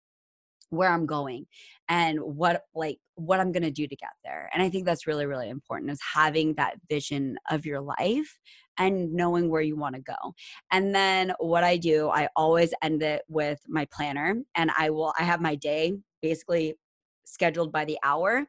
where 0.72 0.90
I'm 0.90 1.04
going 1.04 1.46
and 1.88 2.18
what 2.18 2.62
like 2.74 2.96
what 3.16 3.40
I'm 3.40 3.52
going 3.52 3.62
to 3.62 3.70
do 3.70 3.86
to 3.86 3.96
get 3.96 4.12
there. 4.24 4.48
And 4.54 4.62
I 4.62 4.70
think 4.70 4.86
that's 4.86 5.06
really 5.06 5.26
really 5.26 5.50
important 5.50 5.90
is 5.90 6.00
having 6.14 6.54
that 6.54 6.76
vision 6.88 7.36
of 7.50 7.66
your 7.66 7.80
life 7.80 8.38
and 8.78 9.12
knowing 9.12 9.50
where 9.50 9.60
you 9.60 9.76
want 9.76 9.96
to 9.96 10.00
go. 10.00 10.34
And 10.70 10.94
then 10.94 11.34
what 11.38 11.62
I 11.62 11.76
do, 11.76 12.08
I 12.08 12.28
always 12.36 12.72
end 12.82 13.02
it 13.02 13.22
with 13.28 13.60
my 13.68 13.86
planner 13.92 14.36
and 14.54 14.70
I 14.76 14.88
will 14.88 15.12
I 15.18 15.24
have 15.24 15.42
my 15.42 15.56
day 15.56 15.92
basically 16.22 16.74
scheduled 17.24 17.72
by 17.72 17.84
the 17.84 17.98
hour 18.02 18.46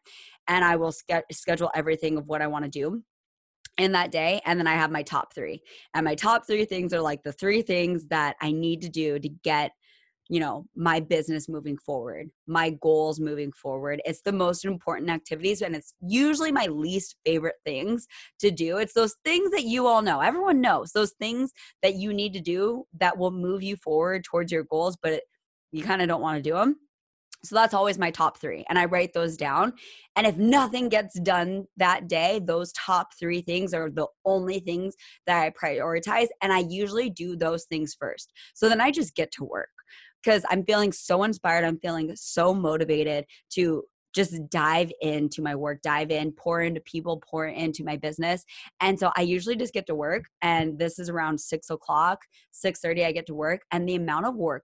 and 0.47 0.65
I 0.65 0.75
will 0.75 0.91
ske- 0.91 1.25
schedule 1.31 1.71
everything 1.75 2.17
of 2.17 2.27
what 2.27 2.41
I 2.41 2.47
want 2.47 2.65
to 2.65 2.71
do 2.71 3.03
in 3.77 3.91
that 3.93 4.12
day 4.12 4.41
and 4.45 4.59
then 4.59 4.67
I 4.67 4.75
have 4.75 4.91
my 4.91 5.03
top 5.03 5.33
3. 5.33 5.62
And 5.93 6.05
my 6.05 6.15
top 6.15 6.45
3 6.45 6.65
things 6.65 6.93
are 6.93 7.01
like 7.01 7.23
the 7.23 7.31
3 7.31 7.62
things 7.62 8.05
that 8.07 8.36
I 8.41 8.51
need 8.51 8.81
to 8.81 8.89
do 8.89 9.19
to 9.19 9.29
get 9.43 9.71
you 10.29 10.39
know 10.39 10.65
my 10.73 11.01
business 11.01 11.49
moving 11.49 11.77
forward 11.77 12.29
my 12.47 12.69
goals 12.81 13.19
moving 13.19 13.51
forward. 13.51 14.01
It's 14.05 14.21
the 14.21 14.31
most 14.31 14.63
important 14.63 15.09
activities 15.09 15.62
and 15.62 15.75
it's 15.75 15.93
usually 16.01 16.51
my 16.51 16.67
least 16.67 17.17
favorite 17.25 17.55
things 17.65 18.07
to 18.39 18.49
do. 18.49 18.77
It's 18.77 18.93
those 18.93 19.15
things 19.25 19.51
that 19.51 19.65
you 19.65 19.86
all 19.86 20.01
know. 20.01 20.21
Everyone 20.21 20.62
knows 20.62 20.91
those 20.91 21.13
things 21.19 21.51
that 21.81 21.95
you 21.95 22.13
need 22.13 22.33
to 22.33 22.39
do 22.39 22.86
that 22.99 23.17
will 23.17 23.31
move 23.31 23.63
you 23.63 23.75
forward 23.75 24.23
towards 24.23 24.51
your 24.51 24.63
goals 24.63 24.97
but 25.01 25.21
you 25.71 25.83
kind 25.83 26.01
of 26.01 26.07
don't 26.07 26.21
want 26.21 26.41
to 26.41 26.49
do 26.49 26.55
them 26.55 26.77
so 27.43 27.56
that's 27.56 27.73
always 27.73 27.97
my 27.97 28.10
top 28.10 28.39
three. 28.39 28.63
And 28.69 28.79
I 28.79 28.86
write 28.86 29.13
those 29.13 29.36
down. 29.36 29.73
And 30.15 30.25
if 30.25 30.38
nothing 30.38 30.88
gets 30.88 31.19
done 31.19 31.65
that 31.77 32.08
day, 32.08 32.39
those 32.43 32.71
top 32.73 33.10
three 33.19 33.41
things 33.41 33.73
are 33.73 33.89
the 33.89 34.08
only 34.25 34.60
things 34.60 34.95
that 35.27 35.41
I 35.41 35.49
prioritize. 35.51 36.27
And 36.41 36.53
I 36.53 36.60
usually 36.60 37.10
do 37.10 37.36
those 37.36 37.65
things 37.65 37.95
first. 37.99 38.32
So 38.53 38.69
then 38.69 38.79
I 38.79 38.91
just 38.91 39.15
get 39.15 39.32
to 39.34 39.43
work 39.43 39.69
because 40.23 40.45
I'm 40.49 40.63
feeling 40.63 40.93
so 40.93 41.23
inspired. 41.23 41.65
I'm 41.65 41.79
feeling 41.79 42.13
so 42.15 42.53
motivated 42.53 43.25
to 43.51 43.84
just 44.15 44.36
dive 44.49 44.91
into 45.01 45.41
my 45.41 45.56
work, 45.56 45.82
dive 45.82 46.12
in, 46.12 46.32
pour 46.32 46.62
into 46.62 46.79
people, 46.82 47.21
pour 47.29 47.47
into 47.47 47.84
my 47.84 47.97
business. 47.97 48.45
And 48.79 48.97
so 48.97 49.12
I 49.17 49.23
usually 49.23 49.56
just 49.56 49.73
get 49.73 49.88
to 49.88 49.95
work. 49.95 50.25
And 50.41 50.77
this 50.77 50.99
is 50.99 51.10
around 51.10 51.41
six 51.41 51.69
o'clock, 51.69 52.19
6:30, 52.51 53.06
I 53.06 53.12
get 53.12 53.25
to 53.25 53.34
work. 53.34 53.62
And 53.71 53.89
the 53.89 53.95
amount 53.95 54.27
of 54.27 54.36
work 54.36 54.63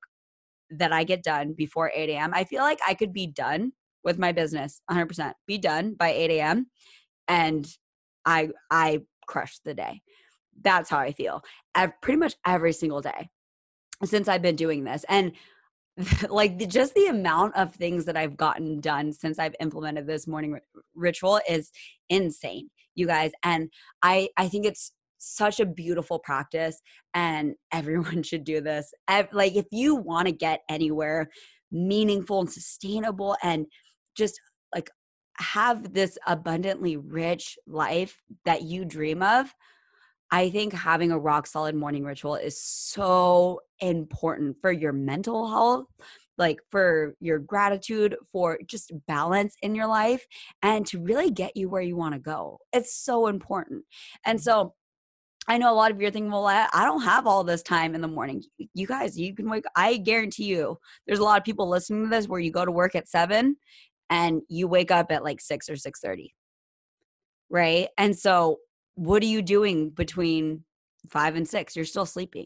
that 0.71 0.93
I 0.93 1.03
get 1.03 1.23
done 1.23 1.53
before 1.53 1.91
8 1.95 2.09
a.m. 2.09 2.31
I 2.33 2.43
feel 2.45 2.61
like 2.63 2.79
I 2.87 2.93
could 2.93 3.13
be 3.13 3.27
done 3.27 3.73
with 4.03 4.19
my 4.19 4.31
business 4.31 4.81
100%, 4.91 5.33
be 5.47 5.57
done 5.57 5.95
by 5.95 6.09
8 6.11 6.31
a.m. 6.31 6.67
and 7.27 7.67
I 8.25 8.49
I 8.71 9.01
crush 9.27 9.59
the 9.65 9.73
day. 9.73 10.01
That's 10.61 10.89
how 10.89 10.99
I 10.99 11.13
feel. 11.13 11.43
I've 11.75 11.99
pretty 12.01 12.19
much 12.19 12.35
every 12.45 12.73
single 12.73 13.01
day. 13.01 13.29
since 14.05 14.27
I've 14.27 14.41
been 14.41 14.55
doing 14.55 14.83
this. 14.83 15.05
And 15.09 15.33
like 16.29 16.57
the, 16.57 16.67
just 16.67 16.93
the 16.95 17.07
amount 17.07 17.55
of 17.57 17.73
things 17.75 18.05
that 18.05 18.17
I've 18.17 18.37
gotten 18.37 18.79
done 18.81 19.13
since 19.13 19.39
I've 19.39 19.55
implemented 19.59 20.07
this 20.07 20.27
morning 20.27 20.59
ritual 20.95 21.41
is 21.49 21.71
insane, 22.09 22.69
you 22.95 23.07
guys. 23.07 23.31
And 23.43 23.69
I 24.03 24.29
I 24.37 24.47
think 24.49 24.65
it's 24.65 24.93
such 25.19 25.59
a 25.59 25.65
beautiful 25.65 26.17
practice 26.19 26.81
and 27.13 27.53
everyone 27.71 28.23
should 28.23 28.43
do 28.43 28.61
this. 28.61 28.91
Like 29.31 29.55
if 29.55 29.65
you 29.71 29.95
want 29.95 30.27
to 30.27 30.33
get 30.33 30.61
anywhere 30.69 31.29
meaningful 31.71 32.39
and 32.39 32.51
sustainable 32.51 33.37
and 33.43 33.67
just 34.15 34.39
like 34.73 34.89
have 35.37 35.93
this 35.93 36.17
abundantly 36.25 36.97
rich 36.97 37.57
life 37.67 38.21
that 38.45 38.63
you 38.63 38.85
dream 38.85 39.21
of, 39.21 39.53
I 40.31 40.49
think 40.49 40.73
having 40.73 41.11
a 41.11 41.19
rock 41.19 41.47
solid 41.47 41.75
morning 41.75 42.03
ritual 42.03 42.35
is 42.35 42.61
so 42.61 43.61
important 43.79 44.57
for 44.61 44.71
your 44.71 44.93
mental 44.93 45.49
health, 45.49 45.87
like 46.37 46.59
for 46.69 47.15
your 47.19 47.39
gratitude, 47.39 48.15
for 48.31 48.59
just 48.67 48.91
balance 49.07 49.55
in 49.63 49.73
your 49.73 49.87
life, 49.87 50.25
and 50.61 50.85
to 50.87 51.01
really 51.01 51.31
get 51.31 51.57
you 51.57 51.67
where 51.69 51.81
you 51.81 51.97
want 51.97 52.13
to 52.13 52.19
go. 52.19 52.59
It's 52.73 52.95
so 52.95 53.27
important. 53.27 53.85
And 54.25 54.37
mm-hmm. 54.37 54.43
so, 54.43 54.75
I 55.49 55.57
know 55.57 55.73
a 55.73 55.75
lot 55.75 55.89
of 55.89 55.99
you 55.99 56.07
are 56.07 56.11
thinking, 56.11 56.31
well, 56.31 56.45
I, 56.45 56.83
don't 56.83 57.01
have 57.01 57.25
all 57.25 57.43
this 57.43 57.63
time 57.63 57.95
in 57.95 58.01
the 58.01 58.07
morning. 58.07 58.43
You 58.75 58.85
guys, 58.85 59.17
you 59.17 59.33
can 59.33 59.49
wake. 59.49 59.65
I 59.75 59.97
guarantee 59.97 60.45
you, 60.45 60.77
there's 61.07 61.17
a 61.17 61.23
lot 61.23 61.39
of 61.39 61.43
people 61.43 61.67
listening 61.67 62.03
to 62.03 62.09
this 62.09 62.27
where 62.27 62.39
you 62.39 62.51
go 62.51 62.63
to 62.63 62.71
work 62.71 62.93
at 62.93 63.09
seven, 63.09 63.57
and 64.11 64.43
you 64.47 64.67
wake 64.67 64.91
up 64.91 65.11
at 65.11 65.23
like 65.23 65.41
six 65.41 65.67
or 65.67 65.75
six 65.75 66.01
thirty, 66.01 66.35
right? 67.49 67.87
And 67.97 68.17
so 68.17 68.59
what 68.93 69.23
are 69.23 69.27
you 69.27 69.41
doing 69.41 69.89
between 69.89 70.65
five 71.09 71.35
and 71.35 71.47
six? 71.47 71.75
You're 71.75 71.85
still 71.85 72.05
sleeping, 72.05 72.45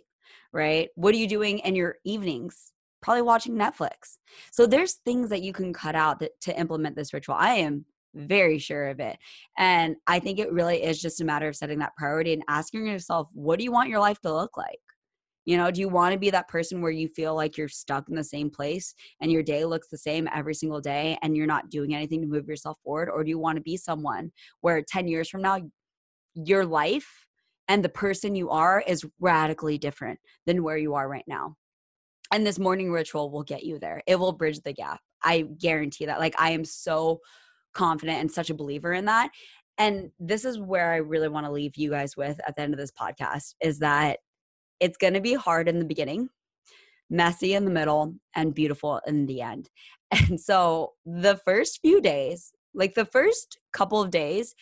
right? 0.53 0.87
What 0.95 1.13
are 1.13 1.17
you 1.17 1.27
doing 1.27 1.59
in 1.59 1.75
your 1.75 1.97
evenings? 2.05 2.71
Probably 3.01 3.21
watching 3.21 3.55
Netflix. 3.55 4.17
So 4.51 4.65
there's 4.65 4.93
things 4.93 5.29
that 5.29 5.41
you 5.41 5.51
can 5.51 5.73
cut 5.73 5.95
out 5.95 6.19
that, 6.19 6.39
to 6.41 6.57
implement 6.57 6.95
this 6.95 7.13
ritual. 7.13 7.35
I 7.37 7.55
am 7.55 7.85
very 8.15 8.59
sure 8.59 8.87
of 8.89 8.99
it. 8.99 9.17
And 9.57 9.95
I 10.07 10.19
think 10.19 10.39
it 10.39 10.51
really 10.51 10.83
is 10.83 11.01
just 11.01 11.21
a 11.21 11.25
matter 11.25 11.47
of 11.47 11.55
setting 11.55 11.79
that 11.79 11.95
priority 11.97 12.33
and 12.33 12.43
asking 12.47 12.87
yourself, 12.87 13.27
what 13.33 13.57
do 13.57 13.63
you 13.65 13.71
want 13.71 13.89
your 13.89 13.99
life 13.99 14.19
to 14.21 14.33
look 14.33 14.57
like? 14.57 14.79
You 15.45 15.57
know, 15.57 15.71
do 15.71 15.81
you 15.81 15.89
want 15.89 16.13
to 16.13 16.19
be 16.19 16.29
that 16.29 16.47
person 16.47 16.81
where 16.81 16.91
you 16.91 17.09
feel 17.09 17.35
like 17.35 17.57
you're 17.57 17.67
stuck 17.67 18.07
in 18.07 18.15
the 18.15 18.23
same 18.23 18.49
place 18.49 18.95
and 19.21 19.31
your 19.31 19.43
day 19.43 19.65
looks 19.65 19.89
the 19.89 19.97
same 19.97 20.29
every 20.33 20.55
single 20.55 20.79
day 20.79 21.17
and 21.21 21.35
you're 21.35 21.45
not 21.45 21.69
doing 21.69 21.93
anything 21.93 22.21
to 22.21 22.27
move 22.27 22.47
yourself 22.47 22.77
forward? 22.83 23.09
Or 23.09 23.23
do 23.23 23.29
you 23.29 23.39
want 23.39 23.57
to 23.57 23.61
be 23.61 23.75
someone 23.75 24.31
where 24.61 24.81
10 24.81 25.07
years 25.07 25.29
from 25.29 25.41
now, 25.41 25.59
your 26.33 26.65
life 26.65 27.27
and 27.67 27.83
the 27.83 27.89
person 27.89 28.35
you 28.35 28.49
are 28.49 28.83
is 28.85 29.05
radically 29.19 29.77
different 29.77 30.19
than 30.45 30.63
where 30.63 30.77
you 30.77 30.95
are 30.95 31.07
right 31.07 31.25
now. 31.27 31.55
And 32.31 32.45
this 32.45 32.59
morning 32.59 32.91
ritual 32.91 33.29
will 33.29 33.43
get 33.43 33.63
you 33.63 33.79
there. 33.79 34.01
It 34.07 34.15
will 34.15 34.31
bridge 34.31 34.59
the 34.61 34.73
gap. 34.73 34.99
I 35.23 35.41
guarantee 35.41 36.05
that. 36.05 36.19
Like, 36.19 36.35
I 36.39 36.51
am 36.51 36.65
so 36.65 37.19
confident 37.73 38.19
and 38.19 38.31
such 38.31 38.49
a 38.49 38.55
believer 38.55 38.93
in 38.93 39.05
that. 39.05 39.31
And 39.77 40.11
this 40.19 40.45
is 40.45 40.59
where 40.59 40.91
I 40.91 40.97
really 40.97 41.29
want 41.29 41.45
to 41.45 41.51
leave 41.51 41.75
you 41.75 41.89
guys 41.89 42.15
with 42.15 42.39
at 42.47 42.55
the 42.55 42.61
end 42.61 42.73
of 42.73 42.79
this 42.79 42.91
podcast 42.91 43.55
is 43.61 43.79
that 43.79 44.19
it's 44.79 44.97
going 44.97 45.13
to 45.13 45.21
be 45.21 45.33
hard 45.33 45.67
in 45.67 45.79
the 45.79 45.85
beginning, 45.85 46.29
messy 47.09 47.53
in 47.53 47.65
the 47.65 47.71
middle, 47.71 48.15
and 48.35 48.53
beautiful 48.53 49.01
in 49.07 49.25
the 49.25 49.41
end. 49.41 49.69
And 50.29 50.39
so 50.39 50.91
the 51.07 51.39
first 51.43 51.79
few 51.81 51.99
days, 51.99 52.51
like 52.75 52.93
the 52.93 53.05
first 53.05 53.57
couple 53.71 53.99
of 53.99 54.11
days, 54.11 54.53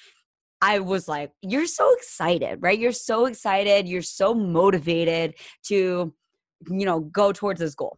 I 0.62 0.80
was 0.80 1.10
like, 1.10 1.32
you're 1.41 1.65
so 1.65 1.93
excited, 1.93 2.60
right? 2.62 2.80
You're 2.80 2.93
so 2.93 3.26
excited. 3.26 3.86
You're 3.86 4.02
so 4.02 4.34
motivated 4.34 5.34
to, 5.63 6.13
you 6.69 6.86
know, 6.86 7.02
go 7.02 7.34
towards 7.34 7.60
this 7.60 7.76
goal. 7.76 7.97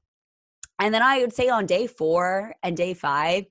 And 0.80 0.94
then 0.94 1.04
I 1.04 1.20
would 1.20 1.34
say 1.34 1.50
on 1.50 1.66
day 1.66 1.86
four 1.86 2.56
and 2.64 2.76
day 2.76 2.94
five, 2.94 3.46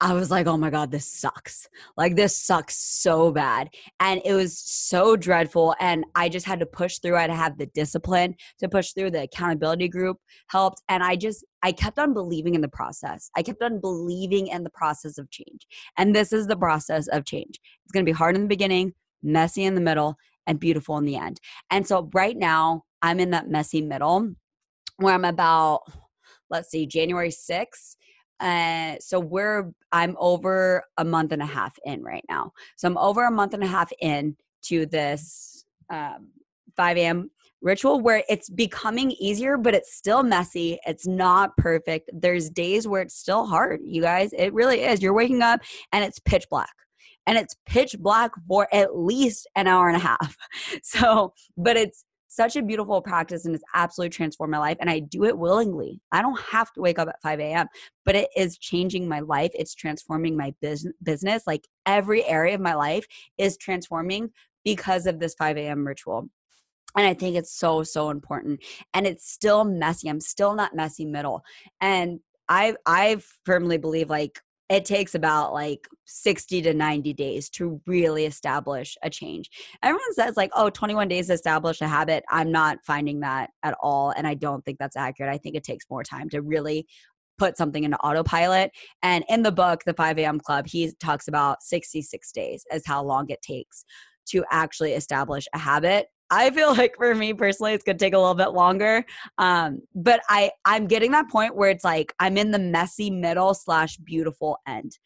I 0.00 0.12
was 0.12 0.30
like, 0.30 0.46
oh 0.46 0.58
my 0.58 0.68
God, 0.68 0.90
this 0.90 1.10
sucks. 1.10 1.68
Like, 1.96 2.16
this 2.16 2.36
sucks 2.36 2.78
so 2.78 3.32
bad. 3.32 3.70
And 3.98 4.20
it 4.26 4.34
was 4.34 4.58
so 4.58 5.16
dreadful. 5.16 5.74
And 5.80 6.04
I 6.14 6.28
just 6.28 6.44
had 6.44 6.60
to 6.60 6.66
push 6.66 6.98
through. 6.98 7.16
I 7.16 7.22
had 7.22 7.28
to 7.28 7.34
have 7.34 7.56
the 7.56 7.66
discipline 7.66 8.34
to 8.58 8.68
push 8.68 8.92
through. 8.92 9.12
The 9.12 9.22
accountability 9.22 9.88
group 9.88 10.18
helped. 10.48 10.82
And 10.90 11.02
I 11.02 11.16
just, 11.16 11.46
I 11.62 11.72
kept 11.72 11.98
on 11.98 12.12
believing 12.12 12.54
in 12.54 12.60
the 12.60 12.68
process. 12.68 13.30
I 13.36 13.42
kept 13.42 13.62
on 13.62 13.80
believing 13.80 14.48
in 14.48 14.64
the 14.64 14.70
process 14.70 15.16
of 15.16 15.30
change. 15.30 15.66
And 15.96 16.14
this 16.14 16.30
is 16.30 16.46
the 16.46 16.56
process 16.56 17.08
of 17.08 17.24
change. 17.24 17.58
It's 17.84 17.92
going 17.92 18.04
to 18.04 18.10
be 18.10 18.16
hard 18.16 18.34
in 18.36 18.42
the 18.42 18.48
beginning, 18.48 18.92
messy 19.22 19.64
in 19.64 19.74
the 19.74 19.80
middle, 19.80 20.16
and 20.46 20.60
beautiful 20.60 20.98
in 20.98 21.06
the 21.06 21.16
end. 21.16 21.40
And 21.70 21.86
so 21.86 22.10
right 22.12 22.36
now, 22.36 22.82
I'm 23.00 23.18
in 23.18 23.30
that 23.30 23.48
messy 23.48 23.80
middle 23.80 24.34
where 24.98 25.14
I'm 25.14 25.24
about, 25.24 25.82
let's 26.50 26.70
see, 26.70 26.86
January 26.86 27.30
6th 27.30 27.96
uh, 28.40 28.96
so 29.00 29.18
we're 29.18 29.72
i'm 29.96 30.16
over 30.18 30.82
a 30.98 31.04
month 31.04 31.32
and 31.32 31.42
a 31.42 31.46
half 31.46 31.74
in 31.84 32.02
right 32.02 32.24
now. 32.28 32.52
So 32.76 32.88
i'm 32.88 32.98
over 32.98 33.24
a 33.24 33.30
month 33.30 33.54
and 33.54 33.62
a 33.62 33.66
half 33.66 33.90
in 34.00 34.36
to 34.68 34.86
this 34.86 35.64
um, 35.90 36.28
5 36.76 36.96
a.m 36.96 37.30
ritual 37.62 38.00
where 38.00 38.22
it's 38.28 38.48
becoming 38.48 39.10
easier 39.12 39.56
but 39.56 39.74
it's 39.74 39.94
still 39.94 40.22
messy. 40.22 40.78
It's 40.86 41.06
not 41.06 41.56
perfect. 41.56 42.10
There's 42.12 42.50
days 42.50 42.86
where 42.86 43.02
it's 43.02 43.16
still 43.16 43.46
hard 43.46 43.80
you 43.84 44.02
guys. 44.02 44.30
It 44.32 44.52
really 44.52 44.82
is. 44.82 45.02
You're 45.02 45.14
waking 45.14 45.42
up 45.42 45.60
and 45.92 46.04
it's 46.04 46.18
pitch 46.20 46.46
black. 46.50 46.72
And 47.26 47.36
it's 47.36 47.56
pitch 47.66 47.96
black 47.98 48.30
for 48.46 48.68
at 48.72 48.96
least 48.96 49.48
an 49.56 49.66
hour 49.66 49.88
and 49.88 49.96
a 49.96 50.00
half. 50.00 50.36
So 50.82 51.32
but 51.56 51.76
it's 51.76 52.04
such 52.36 52.56
a 52.56 52.62
beautiful 52.62 53.00
practice 53.00 53.46
and 53.46 53.54
it's 53.54 53.64
absolutely 53.74 54.10
transformed 54.10 54.50
my 54.50 54.58
life. 54.58 54.76
And 54.80 54.90
I 54.90 55.00
do 55.00 55.24
it 55.24 55.36
willingly. 55.36 56.00
I 56.12 56.22
don't 56.22 56.38
have 56.40 56.72
to 56.74 56.80
wake 56.80 56.98
up 56.98 57.08
at 57.08 57.20
5 57.22 57.40
a.m., 57.40 57.66
but 58.04 58.14
it 58.14 58.28
is 58.36 58.58
changing 58.58 59.08
my 59.08 59.20
life. 59.20 59.50
It's 59.54 59.74
transforming 59.74 60.36
my 60.36 60.54
business. 60.60 61.42
Like 61.46 61.66
every 61.86 62.24
area 62.24 62.54
of 62.54 62.60
my 62.60 62.74
life 62.74 63.06
is 63.38 63.56
transforming 63.56 64.30
because 64.64 65.06
of 65.06 65.18
this 65.18 65.34
5 65.34 65.56
a.m. 65.56 65.86
ritual. 65.86 66.28
And 66.96 67.06
I 67.06 67.14
think 67.14 67.36
it's 67.36 67.58
so, 67.58 67.82
so 67.82 68.10
important. 68.10 68.62
And 68.94 69.06
it's 69.06 69.30
still 69.30 69.64
messy. 69.64 70.08
I'm 70.08 70.20
still 70.20 70.54
not 70.54 70.74
messy 70.74 71.04
middle. 71.04 71.42
And 71.80 72.20
I 72.48 72.76
I 72.86 73.18
firmly 73.44 73.76
believe 73.76 74.08
like 74.08 74.40
it 74.68 74.84
takes 74.84 75.14
about 75.14 75.52
like 75.52 75.86
60 76.06 76.62
to 76.62 76.74
90 76.74 77.12
days 77.12 77.48
to 77.50 77.80
really 77.86 78.24
establish 78.26 78.96
a 79.02 79.10
change. 79.10 79.48
Everyone 79.82 80.12
says 80.14 80.36
like, 80.36 80.50
oh, 80.54 80.70
21 80.70 81.08
days 81.08 81.28
to 81.28 81.34
establish 81.34 81.80
a 81.80 81.88
habit. 81.88 82.24
I'm 82.30 82.50
not 82.50 82.78
finding 82.84 83.20
that 83.20 83.50
at 83.62 83.76
all. 83.80 84.10
And 84.10 84.26
I 84.26 84.34
don't 84.34 84.64
think 84.64 84.78
that's 84.78 84.96
accurate. 84.96 85.32
I 85.32 85.38
think 85.38 85.54
it 85.54 85.64
takes 85.64 85.84
more 85.88 86.02
time 86.02 86.28
to 86.30 86.42
really 86.42 86.86
put 87.38 87.56
something 87.56 87.84
into 87.84 87.98
autopilot. 87.98 88.72
And 89.02 89.24
in 89.28 89.42
the 89.42 89.52
book, 89.52 89.84
The 89.84 89.94
5 89.94 90.18
a.m. 90.18 90.40
Club, 90.40 90.66
he 90.66 90.92
talks 90.98 91.28
about 91.28 91.62
66 91.62 92.32
days 92.32 92.64
as 92.72 92.84
how 92.86 93.04
long 93.04 93.26
it 93.28 93.42
takes 93.42 93.84
to 94.30 94.44
actually 94.50 94.94
establish 94.94 95.46
a 95.54 95.58
habit 95.58 96.08
I 96.30 96.50
feel 96.50 96.74
like 96.74 96.94
for 96.96 97.14
me 97.14 97.34
personally, 97.34 97.72
it's 97.72 97.84
gonna 97.84 97.98
take 97.98 98.14
a 98.14 98.18
little 98.18 98.34
bit 98.34 98.52
longer. 98.52 99.04
Um, 99.38 99.80
but 99.94 100.20
I 100.28 100.50
I'm 100.64 100.86
getting 100.86 101.12
that 101.12 101.28
point 101.30 101.56
where 101.56 101.70
it's 101.70 101.84
like 101.84 102.14
I'm 102.18 102.36
in 102.36 102.50
the 102.50 102.58
messy 102.58 103.10
middle 103.10 103.54
slash 103.54 103.96
beautiful 103.98 104.58
end. 104.66 104.98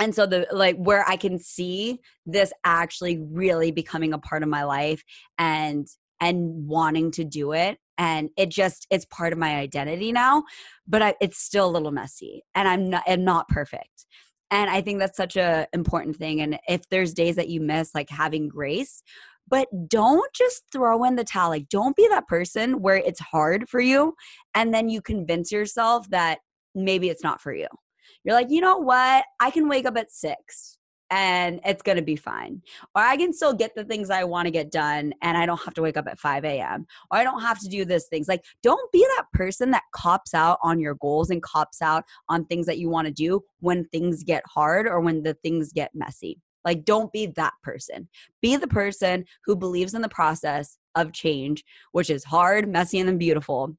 And 0.00 0.14
so 0.14 0.26
the 0.26 0.46
like 0.50 0.76
where 0.76 1.08
I 1.08 1.16
can 1.16 1.38
see 1.38 2.00
this 2.26 2.52
actually 2.64 3.18
really 3.18 3.70
becoming 3.70 4.12
a 4.12 4.18
part 4.18 4.42
of 4.42 4.48
my 4.48 4.64
life 4.64 5.02
and 5.38 5.86
and 6.20 6.66
wanting 6.66 7.10
to 7.12 7.24
do 7.24 7.52
it 7.52 7.78
and 7.98 8.30
it 8.36 8.48
just 8.48 8.86
it's 8.90 9.04
part 9.06 9.32
of 9.32 9.38
my 9.38 9.56
identity 9.56 10.12
now 10.12 10.42
but 10.86 11.02
I, 11.02 11.14
it's 11.20 11.38
still 11.38 11.68
a 11.68 11.70
little 11.70 11.90
messy 11.90 12.42
and 12.54 12.68
i'm 12.68 12.88
not 12.88 13.02
i'm 13.06 13.24
not 13.24 13.48
perfect 13.48 14.06
and 14.50 14.70
i 14.70 14.80
think 14.80 14.98
that's 14.98 15.16
such 15.16 15.36
a 15.36 15.66
important 15.72 16.16
thing 16.16 16.40
and 16.40 16.58
if 16.68 16.88
there's 16.88 17.14
days 17.14 17.36
that 17.36 17.48
you 17.48 17.60
miss 17.60 17.94
like 17.94 18.10
having 18.10 18.48
grace 18.48 19.02
but 19.48 19.68
don't 19.88 20.32
just 20.34 20.62
throw 20.72 21.04
in 21.04 21.16
the 21.16 21.24
towel. 21.24 21.50
Like, 21.50 21.68
don't 21.68 21.96
be 21.96 22.08
that 22.08 22.28
person 22.28 22.80
where 22.80 22.96
it's 22.96 23.20
hard 23.20 23.68
for 23.68 23.80
you 23.80 24.14
and 24.54 24.72
then 24.72 24.88
you 24.88 25.00
convince 25.00 25.52
yourself 25.52 26.08
that 26.10 26.38
maybe 26.74 27.08
it's 27.08 27.22
not 27.22 27.40
for 27.40 27.52
you. 27.52 27.68
You're 28.24 28.34
like, 28.34 28.50
you 28.50 28.60
know 28.60 28.78
what? 28.78 29.24
I 29.40 29.50
can 29.50 29.68
wake 29.68 29.86
up 29.86 29.96
at 29.96 30.10
six 30.10 30.78
and 31.10 31.60
it's 31.64 31.82
going 31.82 31.96
to 31.96 32.02
be 32.02 32.16
fine. 32.16 32.62
Or 32.94 33.02
I 33.02 33.16
can 33.16 33.32
still 33.32 33.52
get 33.52 33.74
the 33.74 33.84
things 33.84 34.10
I 34.10 34.24
want 34.24 34.46
to 34.46 34.50
get 34.50 34.70
done 34.70 35.12
and 35.22 35.36
I 35.36 35.46
don't 35.46 35.60
have 35.62 35.74
to 35.74 35.82
wake 35.82 35.96
up 35.96 36.06
at 36.08 36.18
5 36.18 36.44
a.m. 36.44 36.86
Or 37.10 37.18
I 37.18 37.24
don't 37.24 37.42
have 37.42 37.60
to 37.60 37.68
do 37.68 37.84
this 37.84 38.08
things. 38.08 38.28
Like, 38.28 38.42
don't 38.62 38.90
be 38.90 39.06
that 39.16 39.26
person 39.32 39.70
that 39.72 39.84
cops 39.92 40.34
out 40.34 40.58
on 40.62 40.80
your 40.80 40.94
goals 40.94 41.30
and 41.30 41.42
cops 41.42 41.82
out 41.82 42.04
on 42.28 42.46
things 42.46 42.66
that 42.66 42.78
you 42.78 42.88
want 42.88 43.06
to 43.06 43.12
do 43.12 43.42
when 43.60 43.84
things 43.86 44.24
get 44.24 44.42
hard 44.46 44.86
or 44.86 45.00
when 45.00 45.22
the 45.22 45.34
things 45.34 45.72
get 45.72 45.90
messy. 45.94 46.40
Like, 46.64 46.84
don't 46.84 47.12
be 47.12 47.26
that 47.26 47.52
person. 47.62 48.08
Be 48.40 48.56
the 48.56 48.68
person 48.68 49.24
who 49.44 49.56
believes 49.56 49.94
in 49.94 50.02
the 50.02 50.08
process 50.08 50.78
of 50.94 51.12
change, 51.12 51.64
which 51.92 52.10
is 52.10 52.24
hard, 52.24 52.68
messy, 52.68 52.98
and 53.00 53.18
beautiful. 53.18 53.76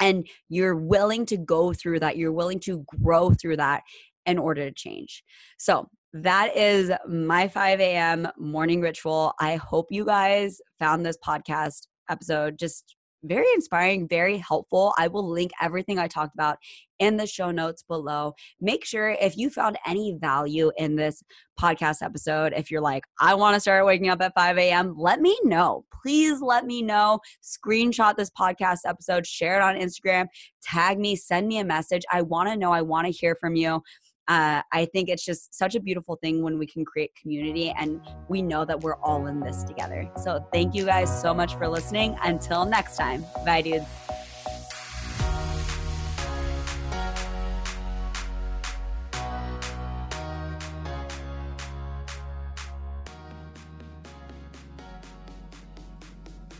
And 0.00 0.26
you're 0.48 0.76
willing 0.76 1.26
to 1.26 1.36
go 1.36 1.72
through 1.72 2.00
that. 2.00 2.16
You're 2.16 2.32
willing 2.32 2.60
to 2.60 2.84
grow 3.02 3.30
through 3.30 3.56
that 3.56 3.82
in 4.26 4.38
order 4.38 4.64
to 4.64 4.72
change. 4.72 5.22
So, 5.58 5.88
that 6.22 6.56
is 6.56 6.90
my 7.06 7.46
5 7.46 7.78
a.m. 7.80 8.28
morning 8.38 8.80
ritual. 8.80 9.34
I 9.38 9.56
hope 9.56 9.88
you 9.90 10.04
guys 10.04 10.60
found 10.78 11.04
this 11.04 11.18
podcast 11.24 11.88
episode 12.08 12.58
just 12.58 12.95
very 13.22 13.46
inspiring, 13.54 14.08
very 14.08 14.38
helpful. 14.38 14.94
I 14.98 15.08
will 15.08 15.28
link 15.28 15.50
everything 15.60 15.98
I 15.98 16.08
talked 16.08 16.34
about 16.34 16.58
in 16.98 17.16
the 17.16 17.26
show 17.26 17.50
notes 17.50 17.82
below. 17.82 18.32
Make 18.60 18.84
sure 18.84 19.10
if 19.20 19.36
you 19.36 19.50
found 19.50 19.78
any 19.86 20.16
value 20.20 20.72
in 20.76 20.96
this 20.96 21.22
podcast 21.60 22.02
episode, 22.02 22.52
if 22.56 22.70
you're 22.70 22.80
like, 22.80 23.04
I 23.20 23.34
want 23.34 23.54
to 23.54 23.60
start 23.60 23.84
waking 23.84 24.08
up 24.08 24.22
at 24.22 24.32
5 24.34 24.58
a.m., 24.58 24.94
let 24.96 25.20
me 25.20 25.38
know. 25.44 25.84
Please 26.02 26.40
let 26.40 26.64
me 26.64 26.82
know. 26.82 27.20
Screenshot 27.42 28.16
this 28.16 28.30
podcast 28.30 28.80
episode, 28.86 29.26
share 29.26 29.56
it 29.56 29.62
on 29.62 29.76
Instagram, 29.76 30.26
tag 30.62 30.98
me, 30.98 31.16
send 31.16 31.48
me 31.48 31.58
a 31.58 31.64
message. 31.64 32.02
I 32.10 32.22
want 32.22 32.48
to 32.48 32.56
know. 32.56 32.72
I 32.72 32.82
want 32.82 33.06
to 33.06 33.12
hear 33.12 33.36
from 33.40 33.56
you 33.56 33.82
uh, 34.28 34.62
I 34.72 34.86
think 34.86 35.08
it's 35.08 35.24
just 35.24 35.54
such 35.54 35.74
a 35.74 35.80
beautiful 35.80 36.16
thing 36.16 36.42
when 36.42 36.58
we 36.58 36.66
can 36.66 36.84
create 36.84 37.14
community 37.14 37.72
and 37.78 38.00
we 38.28 38.42
know 38.42 38.64
that 38.64 38.80
we're 38.80 38.96
all 38.96 39.26
in 39.26 39.40
this 39.40 39.62
together. 39.64 40.10
So 40.22 40.44
thank 40.52 40.74
you 40.74 40.84
guys 40.84 41.20
so 41.20 41.32
much 41.32 41.54
for 41.54 41.68
listening. 41.68 42.16
Until 42.22 42.64
next 42.64 42.96
time, 42.96 43.24
bye, 43.44 43.62
dudes. 43.62 43.86